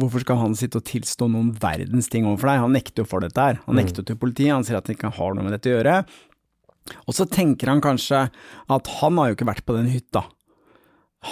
[0.00, 2.62] Hvorfor skal han sitte og tilstå noen verdens ting overfor deg?
[2.66, 3.60] Han nekter jo for dette her.
[3.66, 3.82] Han Mm.
[3.84, 5.96] nekter til politiet, han sier at han ikke har noe med dette å gjøre.
[7.06, 8.26] Og så tenker han kanskje
[8.72, 10.24] at han har jo ikke vært på den hytta.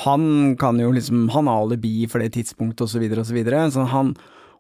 [0.03, 3.35] han kan jo liksom Han har alibi for det tidspunktet, og så videre og så
[3.37, 3.70] videre.
[3.70, 4.14] Så han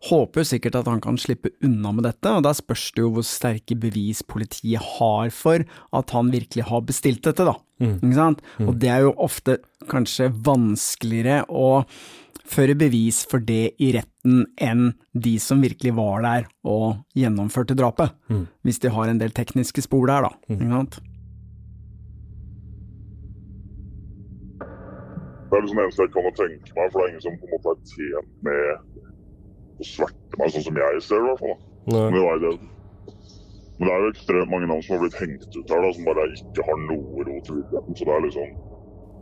[0.08, 3.12] håper jo sikkert at han kan slippe unna med dette, og da spørs det jo
[3.16, 5.64] hvor sterke bevis politiet har for
[5.96, 7.56] at han virkelig har bestilt dette, da.
[7.82, 7.96] Mm.
[8.00, 8.44] Ikke sant?
[8.60, 8.68] Mm.
[8.68, 9.58] Og det er jo ofte
[9.90, 11.86] kanskje vanskeligere å
[12.46, 18.14] føre bevis for det i retten enn de som virkelig var der og gjennomførte drapet.
[18.30, 18.46] Mm.
[18.62, 20.54] Hvis de har en del tekniske spor der, da.
[20.54, 21.00] Ikke sant?
[25.46, 27.46] Det er liksom det eneste jeg kan tenke meg, for det er ingen som på
[27.46, 29.04] en måte er tjent med
[29.80, 31.58] å sverte meg, sånn som jeg ser det i hvert fall.
[31.86, 32.54] Men det, det.
[33.76, 36.08] Men det er jo ekstremt mange navn som har blitt hengt ut her, da, som
[36.08, 37.98] bare ikke har noe rot i virkeligheten.
[37.98, 38.56] Så det er liksom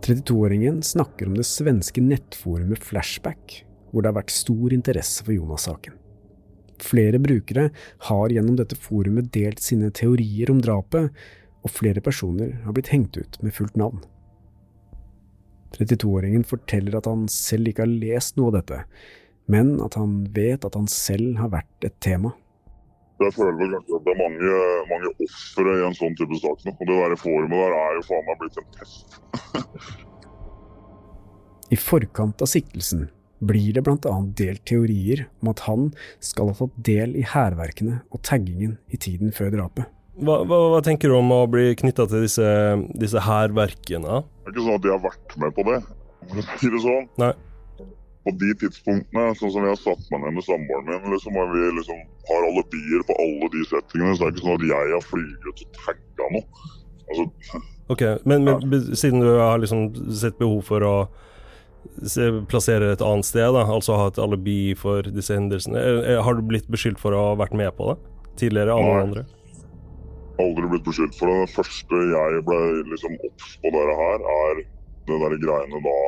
[0.04, 5.94] 32-åringen snakker om det svenske nettforumet Flashback, hvor det har vært stor interesse for Jonas-saken.
[6.84, 7.70] Flere brukere
[8.10, 11.08] har gjennom dette forumet delt sine teorier om drapet,
[11.64, 14.02] og flere personer har blitt hengt ut med fullt navn.
[15.78, 18.82] 32-åringen forteller at han selv ikke har lest noe av dette,
[19.50, 22.32] men at han vet at han selv har vært et tema.
[23.22, 24.54] Jeg føler vel kanskje at det er mange,
[24.90, 26.72] mange ofre i en sånn type sak nå.
[26.74, 29.20] Og det der forumet der er jo faen meg blitt en test.
[31.74, 33.06] I forkant av siktelsen
[33.44, 35.88] blir det annet delt teorier om at han
[36.22, 39.90] skal ha tatt del i hærverkene og taggingen i tiden før drapet.
[40.14, 42.46] Hva, hva, hva tenker du om å bli knytta til disse,
[42.94, 44.20] disse hærverkene?
[44.44, 45.80] Det er ikke sånn at jeg har vært med på det,
[46.30, 47.08] for å si det sånn.
[47.22, 47.32] Nei.
[48.24, 51.50] På de tidspunktene, sånn som jeg har satt meg ned med samboeren min, liksom, og
[51.52, 51.98] vi liksom
[52.30, 55.50] har alibier på alle de settingene, så det er ikke sånn at jeg har flyget
[55.50, 56.72] og tagga noe.
[57.10, 57.28] Altså,
[57.92, 60.94] Ok, men, men be- siden du har liksom sett behov for å
[62.08, 66.22] se, plassere et annet sted, da, altså ha et alibi for disse hendelsene, er- er-
[66.24, 67.98] har du blitt beskyldt for å ha vært med på det
[68.40, 69.02] tidligere Alle Nei.
[69.04, 69.26] andre?
[70.40, 71.44] aldri blitt beskyldt for det.
[71.44, 74.62] Det første jeg ble liksom obs på dette her, er
[75.06, 75.98] det der greiene da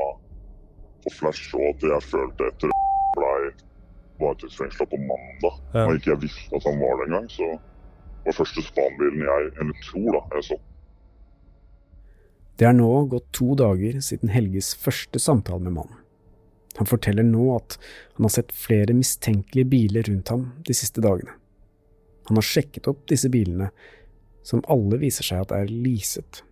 [1.06, 2.74] på Flash, og at jeg følte etter
[3.16, 3.40] blei
[4.20, 5.84] varetektsfengsla på mandag, Ja.
[5.86, 7.48] og ikke jeg visste at han var det engang, så
[8.26, 10.58] var første spanbilen jeg, eller tror da, jeg så.
[12.56, 15.98] Det er nå gått to dager siden Helges første samtale med mannen.
[16.78, 17.76] Han forteller nå at
[18.16, 21.32] han har sett flere mistenkelige biler rundt ham de siste dagene.
[22.28, 23.70] Han har sjekket opp disse bilene,
[24.42, 26.42] som alle viser seg at er leaset.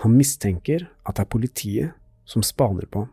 [0.00, 1.92] Han mistenker at det er politiet
[2.28, 3.10] som spaner på ham.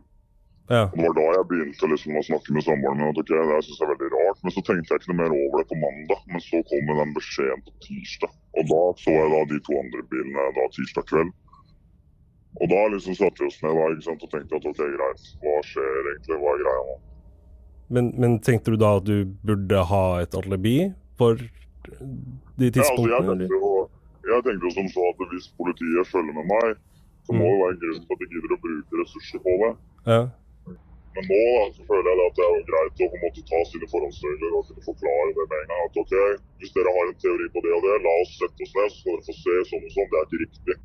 [0.68, 3.60] Og Det var da jeg begynte liksom å snakke med samboeren min at ok, det
[3.64, 5.78] synes jeg er veldig rart, men så tenkte jeg ikke noe mer over det på
[5.80, 8.32] mandag, men så kom den beskjeden på tirsdag.
[8.58, 11.32] Og da så jeg da de to andre bilene da tirsdag kveld.
[12.58, 15.54] Og da liksom satte vi oss ned da, sant, og tenkte at ok, greit, hva
[15.70, 16.96] skjer egentlig, hva er greia nå?
[17.96, 21.46] Men, men tenkte du da at du burde ha et alibi for de
[21.88, 23.48] Ja, altså, jeg, tidspunktene?
[23.48, 23.88] jo,
[24.28, 26.74] jeg tenkte jo som så at hvis politiet følger med meg,
[27.24, 29.72] så må det være en grunn til at de gidder å bruke ressurser på det.
[30.08, 30.20] Ja.
[31.18, 33.60] Men nå da, så føler jeg at det er greit å på en måte ta
[33.66, 35.80] sine forholdsregler og kunne forklare det med en gang.
[35.88, 36.12] At ok,
[36.62, 39.00] hvis dere har en teori på det og det, la oss sette oss ned, så
[39.00, 40.12] skal dere få se sånn og sånn.
[40.12, 40.76] Det er ikke riktig.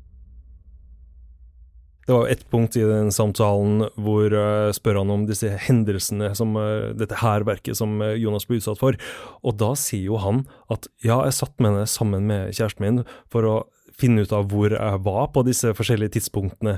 [2.04, 6.50] Det var ett punkt i den samtalen hvor uh, spør han om disse hendelsene, som,
[6.60, 8.98] eh, dette hærverket som eh, Jonas ble utsatt for.
[9.46, 10.42] Og da sier jo han
[10.74, 13.00] at ja, jeg satt med henne sammen med kjæresten min
[13.32, 13.54] for å
[13.94, 16.76] finne ut av hvor jeg var på disse forskjellige tidspunktene.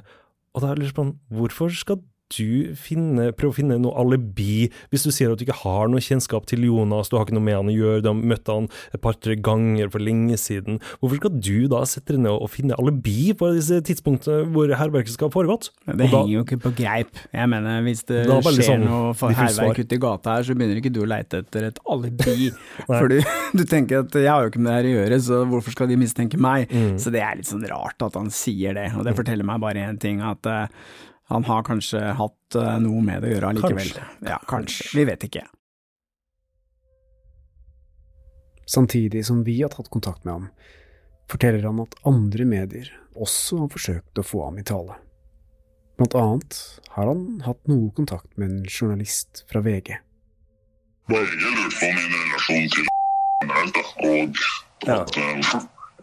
[0.55, 4.67] Og da er det litt sånn, hvorfor skal du finne, prøve å finne noe alibi
[4.91, 7.47] hvis du sier at du ikke har noe kjennskap til Jonas, du har ikke noe
[7.47, 10.81] med han å gjøre, du har møtt han et par-tre ganger for lenge siden.
[11.01, 15.15] Hvorfor skal du da sette deg ned og finne alibi på disse tidspunktene hvor hærverket
[15.15, 15.71] skal ha foregått?
[15.87, 17.23] Det da- henger jo ikke på greip.
[17.33, 20.57] Jeg mener, hvis det det skjer sånn noe for hærverk ute i gata her, så
[20.59, 22.51] begynner ikke du å leite etter et alibi.
[22.87, 23.19] For du,
[23.57, 25.91] du tenker at jeg har jo ikke med det her å gjøre, så hvorfor skal
[25.91, 26.71] de mistenke meg?
[26.71, 26.95] Mm.
[27.03, 29.85] Så det er litt sånn rart at han sier det, og det forteller meg bare
[29.87, 30.67] én ting, at eh,
[31.29, 33.93] han har kanskje hatt eh, noe med det å gjøre allikevel.
[33.97, 34.31] Kanskje.
[34.31, 34.91] Ja, kanskje.
[34.95, 35.47] Vi vet ikke.
[38.67, 40.47] Samtidig som vi har tatt kontakt med ham,
[41.31, 44.99] forteller han at andre medier også har forsøkt å få ham i tale.
[45.97, 46.59] Blant annet
[46.95, 49.97] har han hatt noe kontakt med en journalist fra VG.
[51.11, 52.91] VG lurte på min relasjon til
[53.43, 54.43] generelt, og
[54.95, 55.63] at, ja.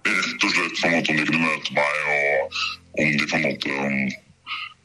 [0.10, 2.62] rett og slett på en måte om de kunne møte meg, og
[3.04, 4.23] om de på en måte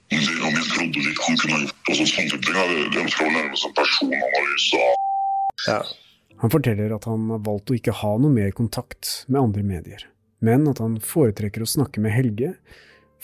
[0.08, 2.58] om, om, jeg trodde litt han kunne ha gjort og sånne type ting.
[2.58, 5.96] Det, det ønsker ønsker vel nærmest en personanalyse av
[6.42, 10.04] Han forteller at han har valgt å ikke ha noe mer kontakt med andre medier,
[10.44, 12.54] men at han foretrekker å snakke med Helge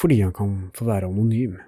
[0.00, 1.60] fordi han kan få være anonym.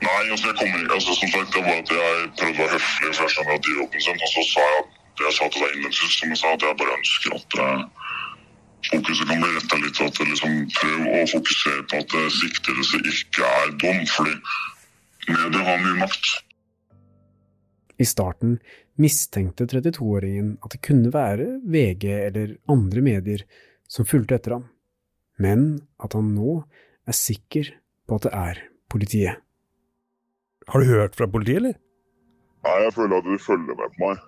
[0.00, 2.78] Nei, altså jeg kommer ikke, altså som sagt, det var at jeg prøvde å være
[2.78, 5.48] høflig, for jeg skjønner at de jobben sin, og så sa jeg at jeg sa
[5.52, 7.84] til deg innledningsvis, som jeg sa, at jeg bare ønsker at eh,
[8.90, 13.72] fokuset kan bli retta litt, at liksom prøv å fokusere på at siktelse ikke er
[13.82, 14.34] dom, fordi
[15.30, 16.34] media har mye makt.
[17.96, 18.58] I starten
[19.00, 23.44] mistenkte 32-åringen at det kunne være VG eller andre medier
[23.88, 24.68] som fulgte etter ham,
[25.40, 25.66] men
[26.02, 26.60] at han nå
[27.06, 27.72] er sikker
[28.06, 28.62] på at det er
[28.92, 29.42] politiet.
[30.66, 31.76] Har du hørt fra politiet, eller?
[32.66, 34.22] Nei, jeg føler at de følger med på meg.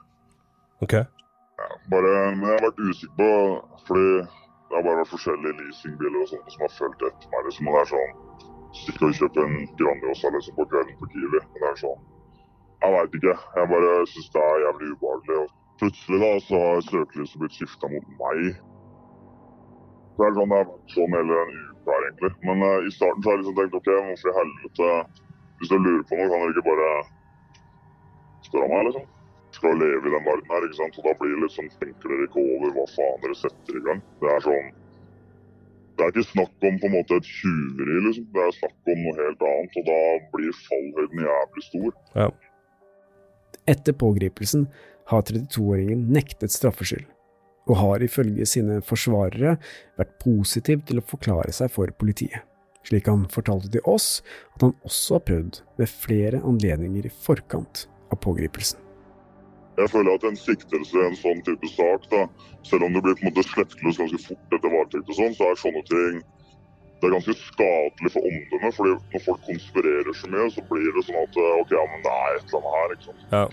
[0.86, 0.94] Ok.
[1.58, 3.30] Ja, bare, men jeg har vært usikker på
[3.88, 4.10] Fordi
[4.68, 7.46] det har bare vært forskjellige leasingbiler og sånt som har fulgt etter meg.
[7.48, 8.16] Liksom, og det er sånn
[8.76, 11.40] Stikk og kjøp en Grandiosa liksom, på kvelden på Kiwi.
[11.40, 12.02] Men det er sånn
[12.82, 13.36] Jeg veit ikke.
[13.56, 15.38] Jeg bare syns det er jævlig ubehagelig.
[15.44, 18.44] Og plutselig da så har søkelyset blitt skifta mot meg.
[20.18, 22.32] Det er sånn det har sånn hele den uka her, egentlig.
[22.44, 24.90] Men uh, i starten så har jeg liksom tenkt OK, hvorfor i helvete
[25.58, 26.90] Hvis du lurer på noe, kan dere ikke bare
[28.46, 29.08] spørre meg, liksom?
[29.58, 30.98] Skal leve i den verden her, ikke sant.
[31.00, 33.86] Og da blir det litt sånn tenker dere ikke over hva faen dere setter i
[33.88, 34.04] gang.
[34.22, 34.68] Det er sånn
[35.98, 38.26] det er ikke snakk om på en måte et tjuveri, liksom.
[38.30, 39.78] Det er snakk om noe helt annet.
[39.80, 39.96] Og da
[40.36, 41.96] blir fallhøyden jævlig stor.
[42.14, 42.28] Ja.
[43.68, 44.68] Etter pågripelsen
[45.10, 47.08] har 32-åringen nektet straffskyld,
[47.66, 49.56] og har ifølge sine forsvarere
[49.98, 52.46] vært positiv til å forklare seg for politiet.
[52.86, 54.20] Slik han fortalte til oss
[54.54, 58.87] at han også har prøvd ved flere anledninger i forkant av pågripelsen.
[59.78, 62.24] Jeg føler at en siktelse i en sånn type sak, da,
[62.66, 65.46] selv om det blir på en måte slettløs ganske fort etter varetekt og sånn, så
[65.46, 66.18] er sånne ting
[66.98, 68.74] det er ganske skadelig for omdømmet.
[68.74, 72.14] fordi når folk konspirerer så mye, så blir det sånn at ok, ja, men det
[72.14, 72.94] er et eller annet her.
[72.96, 73.22] ikke sant?
[73.32, 73.44] Ja.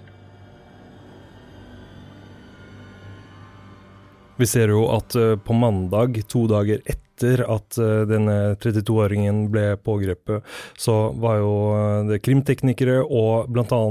[4.36, 9.78] Vi ser jo at eh, på mandag, to dager etter at eh, denne 32-åringen ble
[9.78, 10.44] pågrepet,
[10.78, 13.82] så var jo eh, det krimteknikere og bl.a.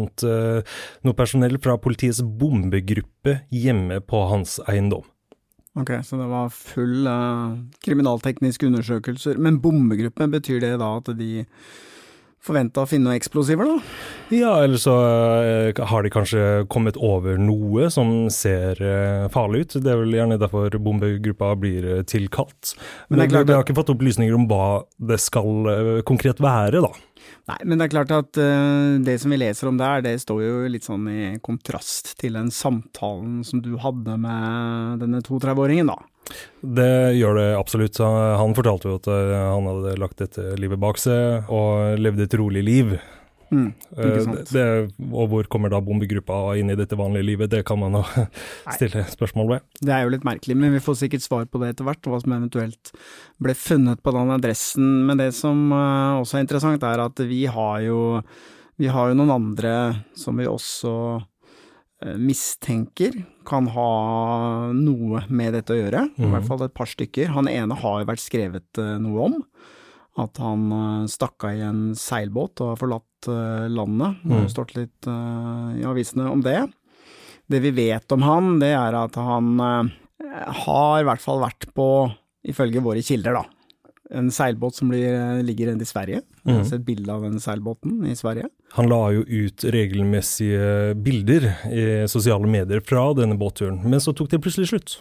[1.04, 5.04] noe personell fra politiets bombegruppe hjemme på hans eiendom.
[5.74, 9.40] Ok, så det var full uh, kriminaltekniske undersøkelser.
[9.42, 11.46] Men bombegruppe, betyr det da at de
[12.44, 13.78] forventa å finne noen eksplosiver, da?
[14.34, 16.42] Ja, eller så uh, har de kanskje
[16.72, 19.78] kommet over noe som ser uh, farlig ut.
[19.84, 22.74] Det er vel gjerne derfor bombegruppa blir uh, tilkalt.
[23.08, 26.84] Men, Men klart det, det har ikke fått opplysninger om hva det skal konkret være,
[26.84, 26.92] da.
[27.48, 28.38] Nei, men det er klart at
[29.04, 32.50] det som vi leser om der, det står jo litt sånn i kontrast til den
[32.52, 35.98] samtalen som du hadde med denne 32-åringen, da.
[36.60, 37.98] Det gjør det absolutt.
[38.00, 42.38] Han fortalte jo at uh, han hadde lagt dette livet bak seg og levde et
[42.40, 42.96] rolig liv.
[43.54, 44.50] Mm, Eh, sant.
[44.50, 44.64] Det,
[45.12, 48.02] og hvor kommer da bombegruppa inn i dette vanlige livet, det kan man jo
[48.76, 49.66] stille spørsmål ved.
[49.80, 52.20] Det er jo litt merkelig, men vi får sikkert svar på det etter hvert, hva
[52.22, 52.94] som eventuelt
[53.42, 54.90] ble funnet på den adressen.
[55.08, 58.00] Men det som eh, også er interessant, er at vi har jo,
[58.80, 59.76] vi har jo noen andre
[60.18, 60.96] som vi også
[62.02, 66.04] eh, mistenker kan ha noe med dette å gjøre.
[66.18, 66.30] I Mhm.
[66.32, 67.28] hvert fall et par stykker.
[67.34, 69.44] Han ene har jo vært skrevet eh, noe om.
[70.16, 74.16] At han eh, stakk av i en seilbåt og har forlatt eh, landet.
[74.24, 74.50] Det har Mhm.
[74.54, 76.68] stått litt i avisene om det.
[77.48, 82.12] Det vi vet om han, det er at han har i hvert fall vært på,
[82.46, 83.44] ifølge våre kilder, da,
[84.14, 86.22] en seilbåt som blir, eh, ligger i Sverige.
[86.44, 86.68] Jeg har Mhm.
[86.70, 88.48] sett bilde av den seilbåten i Sverige.
[88.74, 94.30] Han la jo ut regelmessige bilder i sosiale medier fra denne båtturen, men så tok
[94.30, 95.00] det plutselig slutt.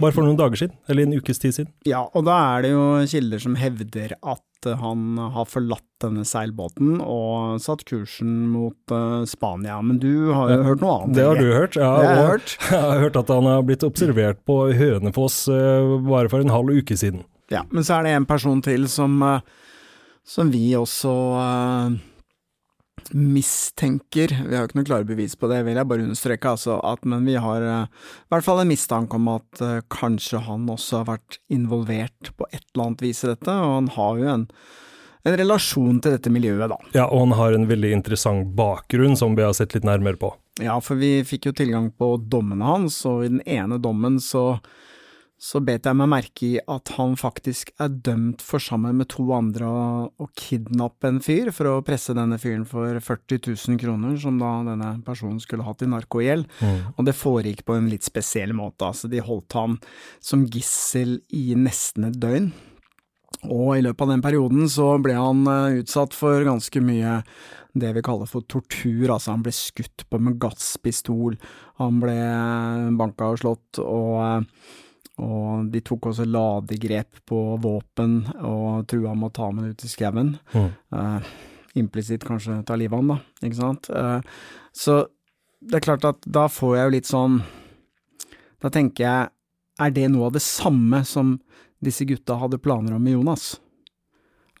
[0.00, 1.68] Bare for noen dager siden, eller en ukes tid siden.
[1.86, 6.96] Ja, og da er det jo kilder som hevder at han har forlatt denne seilbåten
[7.00, 9.80] og satt kursen mot eh, Spania.
[9.80, 11.14] Men du har jo hørt noe annet?
[11.14, 11.92] Det har du hørt, ja.
[12.00, 12.56] Det har jeg hørt.
[12.72, 16.74] jeg har hørt at han har blitt observert på Hønefoss eh, bare for en halv
[16.74, 17.22] uke siden.
[17.52, 19.40] Ja, men så er det en person til som, eh,
[20.26, 21.98] som vi også eh,
[23.14, 26.78] mistenker, vi har jo ikke noe klare bevis på det, vil jeg bare understreke, altså,
[26.84, 30.68] at, men vi har uh, i hvert fall en mistanke om at uh, kanskje han
[30.68, 34.28] også har vært involvert på et eller annet vis i dette, og han har jo
[34.34, 34.44] en,
[35.24, 36.78] en relasjon til dette miljøet, da.
[36.96, 40.34] Ja, og han har en veldig interessant bakgrunn som vi har sett litt nærmere på.
[40.60, 44.58] Ja, for vi fikk jo tilgang på dommene hans, og i den ene dommen så,
[45.38, 49.28] så bet jeg meg merke i at han faktisk er dømt for sammen med to
[49.36, 54.40] andre å, kidnappe en fyr for å presse denne fyren for 40 000 kroner, som
[54.40, 56.48] da denne personen skulle hatt i narkogjeld.
[56.58, 56.80] Mm.
[56.96, 59.78] Og det foregikk på en litt spesiell måte, altså de holdt han
[60.18, 62.50] som gissel i nesten et døgn.
[63.46, 67.20] Og i løpet av den perioden så ble han eh, utsatt for ganske mye
[67.78, 71.36] det vi kaller for tortur, altså han ble skutt på med gasspistol,
[71.78, 72.18] han ble
[72.98, 74.86] banka og slått, og, eh,
[75.18, 79.86] og de tok også ladegrep på våpen og trua med å ta med det ut
[79.86, 80.34] i skauen.
[80.54, 80.68] Mm.
[80.94, 81.30] Eh,
[81.78, 83.90] Implisitt kanskje ta livet av ham, da, ikke sant.
[83.90, 84.20] Eh,
[84.74, 85.00] så
[85.58, 87.40] det er klart at da får jeg jo litt sånn
[88.62, 89.30] Da tenker jeg,
[89.78, 91.36] er det noe av det samme som
[91.82, 93.52] disse gutta hadde planer om med Jonas?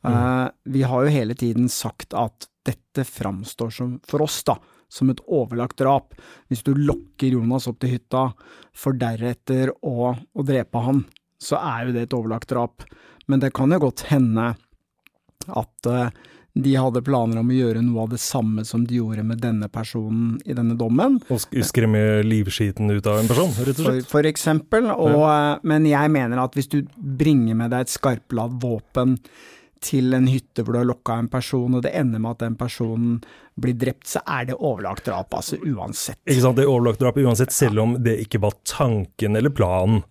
[0.06, 4.54] Eh, vi har jo hele tiden sagt at dette framstår som, for oss, da,
[4.88, 6.16] som et overlagt drap.
[6.48, 8.30] Hvis du lokker Jonas opp til hytta,
[8.76, 11.04] for deretter å, å drepe han,
[11.38, 12.86] så er jo det et overlagt drap.
[13.28, 14.54] Men det kan jo godt hende
[15.48, 16.08] at uh,
[16.58, 19.68] de hadde planer om å gjøre noe av det samme som de gjorde med denne
[19.70, 21.20] personen i denne dommen.
[21.30, 24.08] Og sk skremme livskiten ut av en person, rett og slett.
[24.10, 25.36] for eksempel, og, ja.
[25.68, 29.18] men jeg mener at hvis du bringer med deg et skarpladd våpen
[29.84, 32.58] til en hytte hvor du har lokka en person, og det ender med at den
[32.58, 33.18] personen
[33.58, 36.20] blir drept, så er det overlagt drap, altså uansett.
[36.26, 40.04] Ikke sant, Det er overlagt drap uansett, selv om det ikke var tanken eller planen.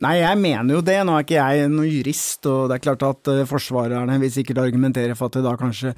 [0.00, 0.94] Nei, jeg mener jo det.
[1.04, 4.62] Nå er ikke jeg noen jurist, og det er klart at uh, forsvarerne vil sikkert
[4.62, 5.92] argumentere for at det da kanskje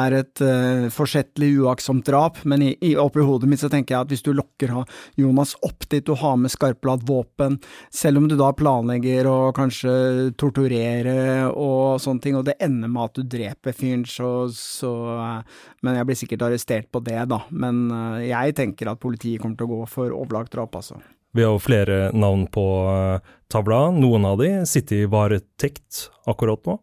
[0.00, 4.06] er et uh, forsettlig uaktsomt drap, men i, i, oppi hodet mitt så tenker jeg
[4.06, 4.72] at hvis du lokker
[5.20, 7.60] Jonas opp dit du har med skarpladd våpen,
[7.92, 11.20] selv om du da planlegger å kanskje torturere
[11.52, 16.00] og sånne ting, og det ender med at du dreper fyren, så, så uh, Men
[16.00, 17.44] jeg blir sikkert arrestert på det, da.
[17.52, 17.90] Men
[18.24, 21.02] jeg tenker at politiet kommer til å gå for overlagt drap, altså.
[21.32, 23.86] Vi har jo flere navn på eh, tavla.
[23.96, 26.76] Noen av de sitter i varetekt akkurat nå.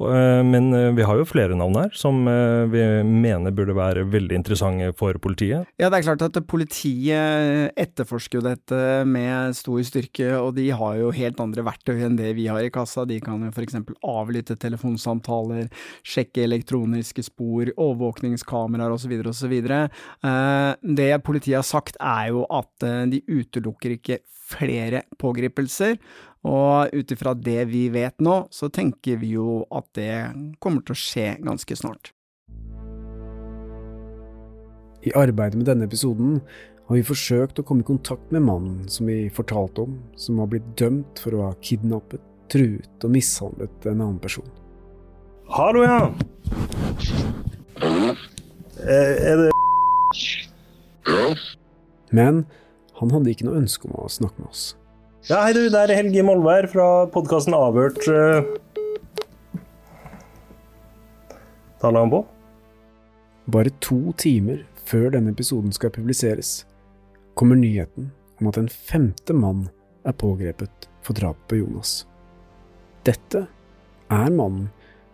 [0.00, 4.06] Eh, Men eh, vi har jo flere navn her som eh, vi mener burde være
[4.08, 5.68] veldig interessante for politiet.
[5.80, 10.96] Ja, det er klart at politiet etterforsker jo dette med stor styrke, og de har
[11.00, 13.04] jo helt andre verktøy enn det vi har i kassa.
[13.08, 13.76] De kan jo f.eks.
[14.00, 15.68] avlytte telefonsamtaler,
[16.06, 19.14] sjekke elektroniske spor, overvåkningskameraer osv.
[19.30, 19.54] osv.
[21.00, 24.20] Det politiet har sagt er jo at de utelukker ikke
[24.50, 25.98] flere pågripelser,
[26.46, 30.14] og ut ifra det vi vet nå, så tenker vi jo at det
[30.62, 32.12] kommer til å skje ganske snart.
[35.00, 36.40] I arbeidet med denne episoden
[36.90, 40.50] har vi forsøkt å komme i kontakt med mannen som vi fortalte om, som har
[40.52, 42.20] blitt dømt for å ha kidnappet,
[42.52, 44.48] truet og mishandlet en annen person.
[45.50, 46.10] Hallo, ja.
[48.80, 49.50] Er det
[52.10, 52.44] Men
[52.98, 54.74] han hadde ikke noe ønske om å snakke med oss.
[55.30, 58.00] Ja, hei du, det er Helge Molvær fra podkasten Avhørt.
[61.78, 62.18] Taler han på?
[63.54, 66.64] Bare to timer før denne episoden skal publiseres,
[67.38, 68.10] kommer nyheten
[68.40, 69.68] om at en femte mann
[70.02, 71.94] er pågrepet for drapet på Jonas.
[73.06, 73.46] Dette
[74.10, 74.66] er mannen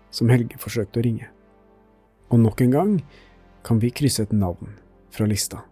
[0.08, 1.28] som Helge forsøkte å ringe.
[2.32, 2.98] Og nok en gang
[3.68, 4.78] kan vi krysse et navn
[5.12, 5.66] fra lista.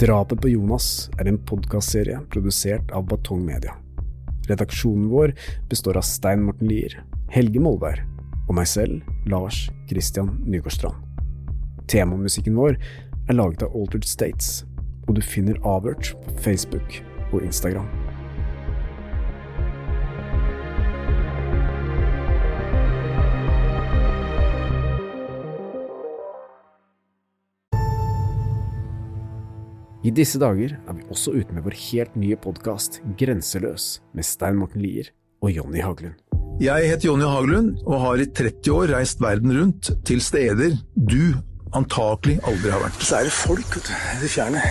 [0.00, 3.74] Drapet på Jonas er en podkastserie produsert av Batong Media.
[4.48, 5.34] Redaksjonen vår
[5.68, 6.94] består av Stein Morten Lier,
[7.28, 8.00] Helge Molberg
[8.46, 10.96] og meg selv, Lars Christian Nygårdstrand.
[11.92, 14.62] Temamusikken vår er laget av Altered States,
[15.04, 17.02] og du finner Avhørt på Facebook
[17.34, 17.92] og Instagram.
[30.00, 34.56] I disse dager er vi også ute med vår helt nye podkast Grenseløs med Stein
[34.56, 35.10] Morten Lier
[35.44, 36.14] og Jonny Haglund.
[36.60, 41.36] Jeg heter Jonny Haglund og har i 30 år reist verden rundt til steder du
[41.76, 42.96] antakelig aldri har vært.
[43.04, 44.62] Så er det folk vet du, i det fjerne.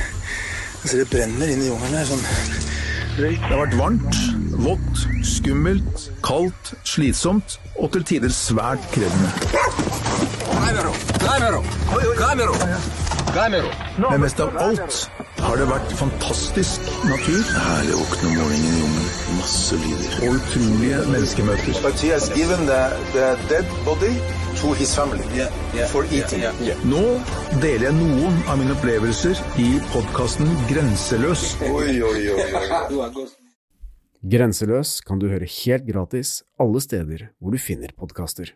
[0.79, 2.09] Jeg ser det brenner inn i jungelen her.
[2.09, 2.25] sånn
[3.19, 4.19] Det har vært varmt,
[4.65, 9.29] vått, skummelt, kaldt, slitsomt og til tider svært krevende.
[13.29, 14.95] Men mest av alt
[15.37, 17.43] har det vært fantastisk natur.
[17.53, 19.09] Herlig å våkne om morgenen i jungelen.
[19.37, 20.15] Masse lyder.
[20.25, 21.75] Og utrolige menneskemøter.
[21.83, 22.79] But he has given the,
[23.13, 24.15] the dead body
[24.61, 25.45] to his family
[25.91, 26.47] for eating.
[26.89, 27.03] Nå
[27.61, 31.51] deler jeg noen av mine opplevelser i podkasten Grenseløs.
[31.69, 33.27] Oi, oi, oi.
[34.33, 38.55] Grenseløs kan du høre helt gratis alle steder hvor du finner podkaster.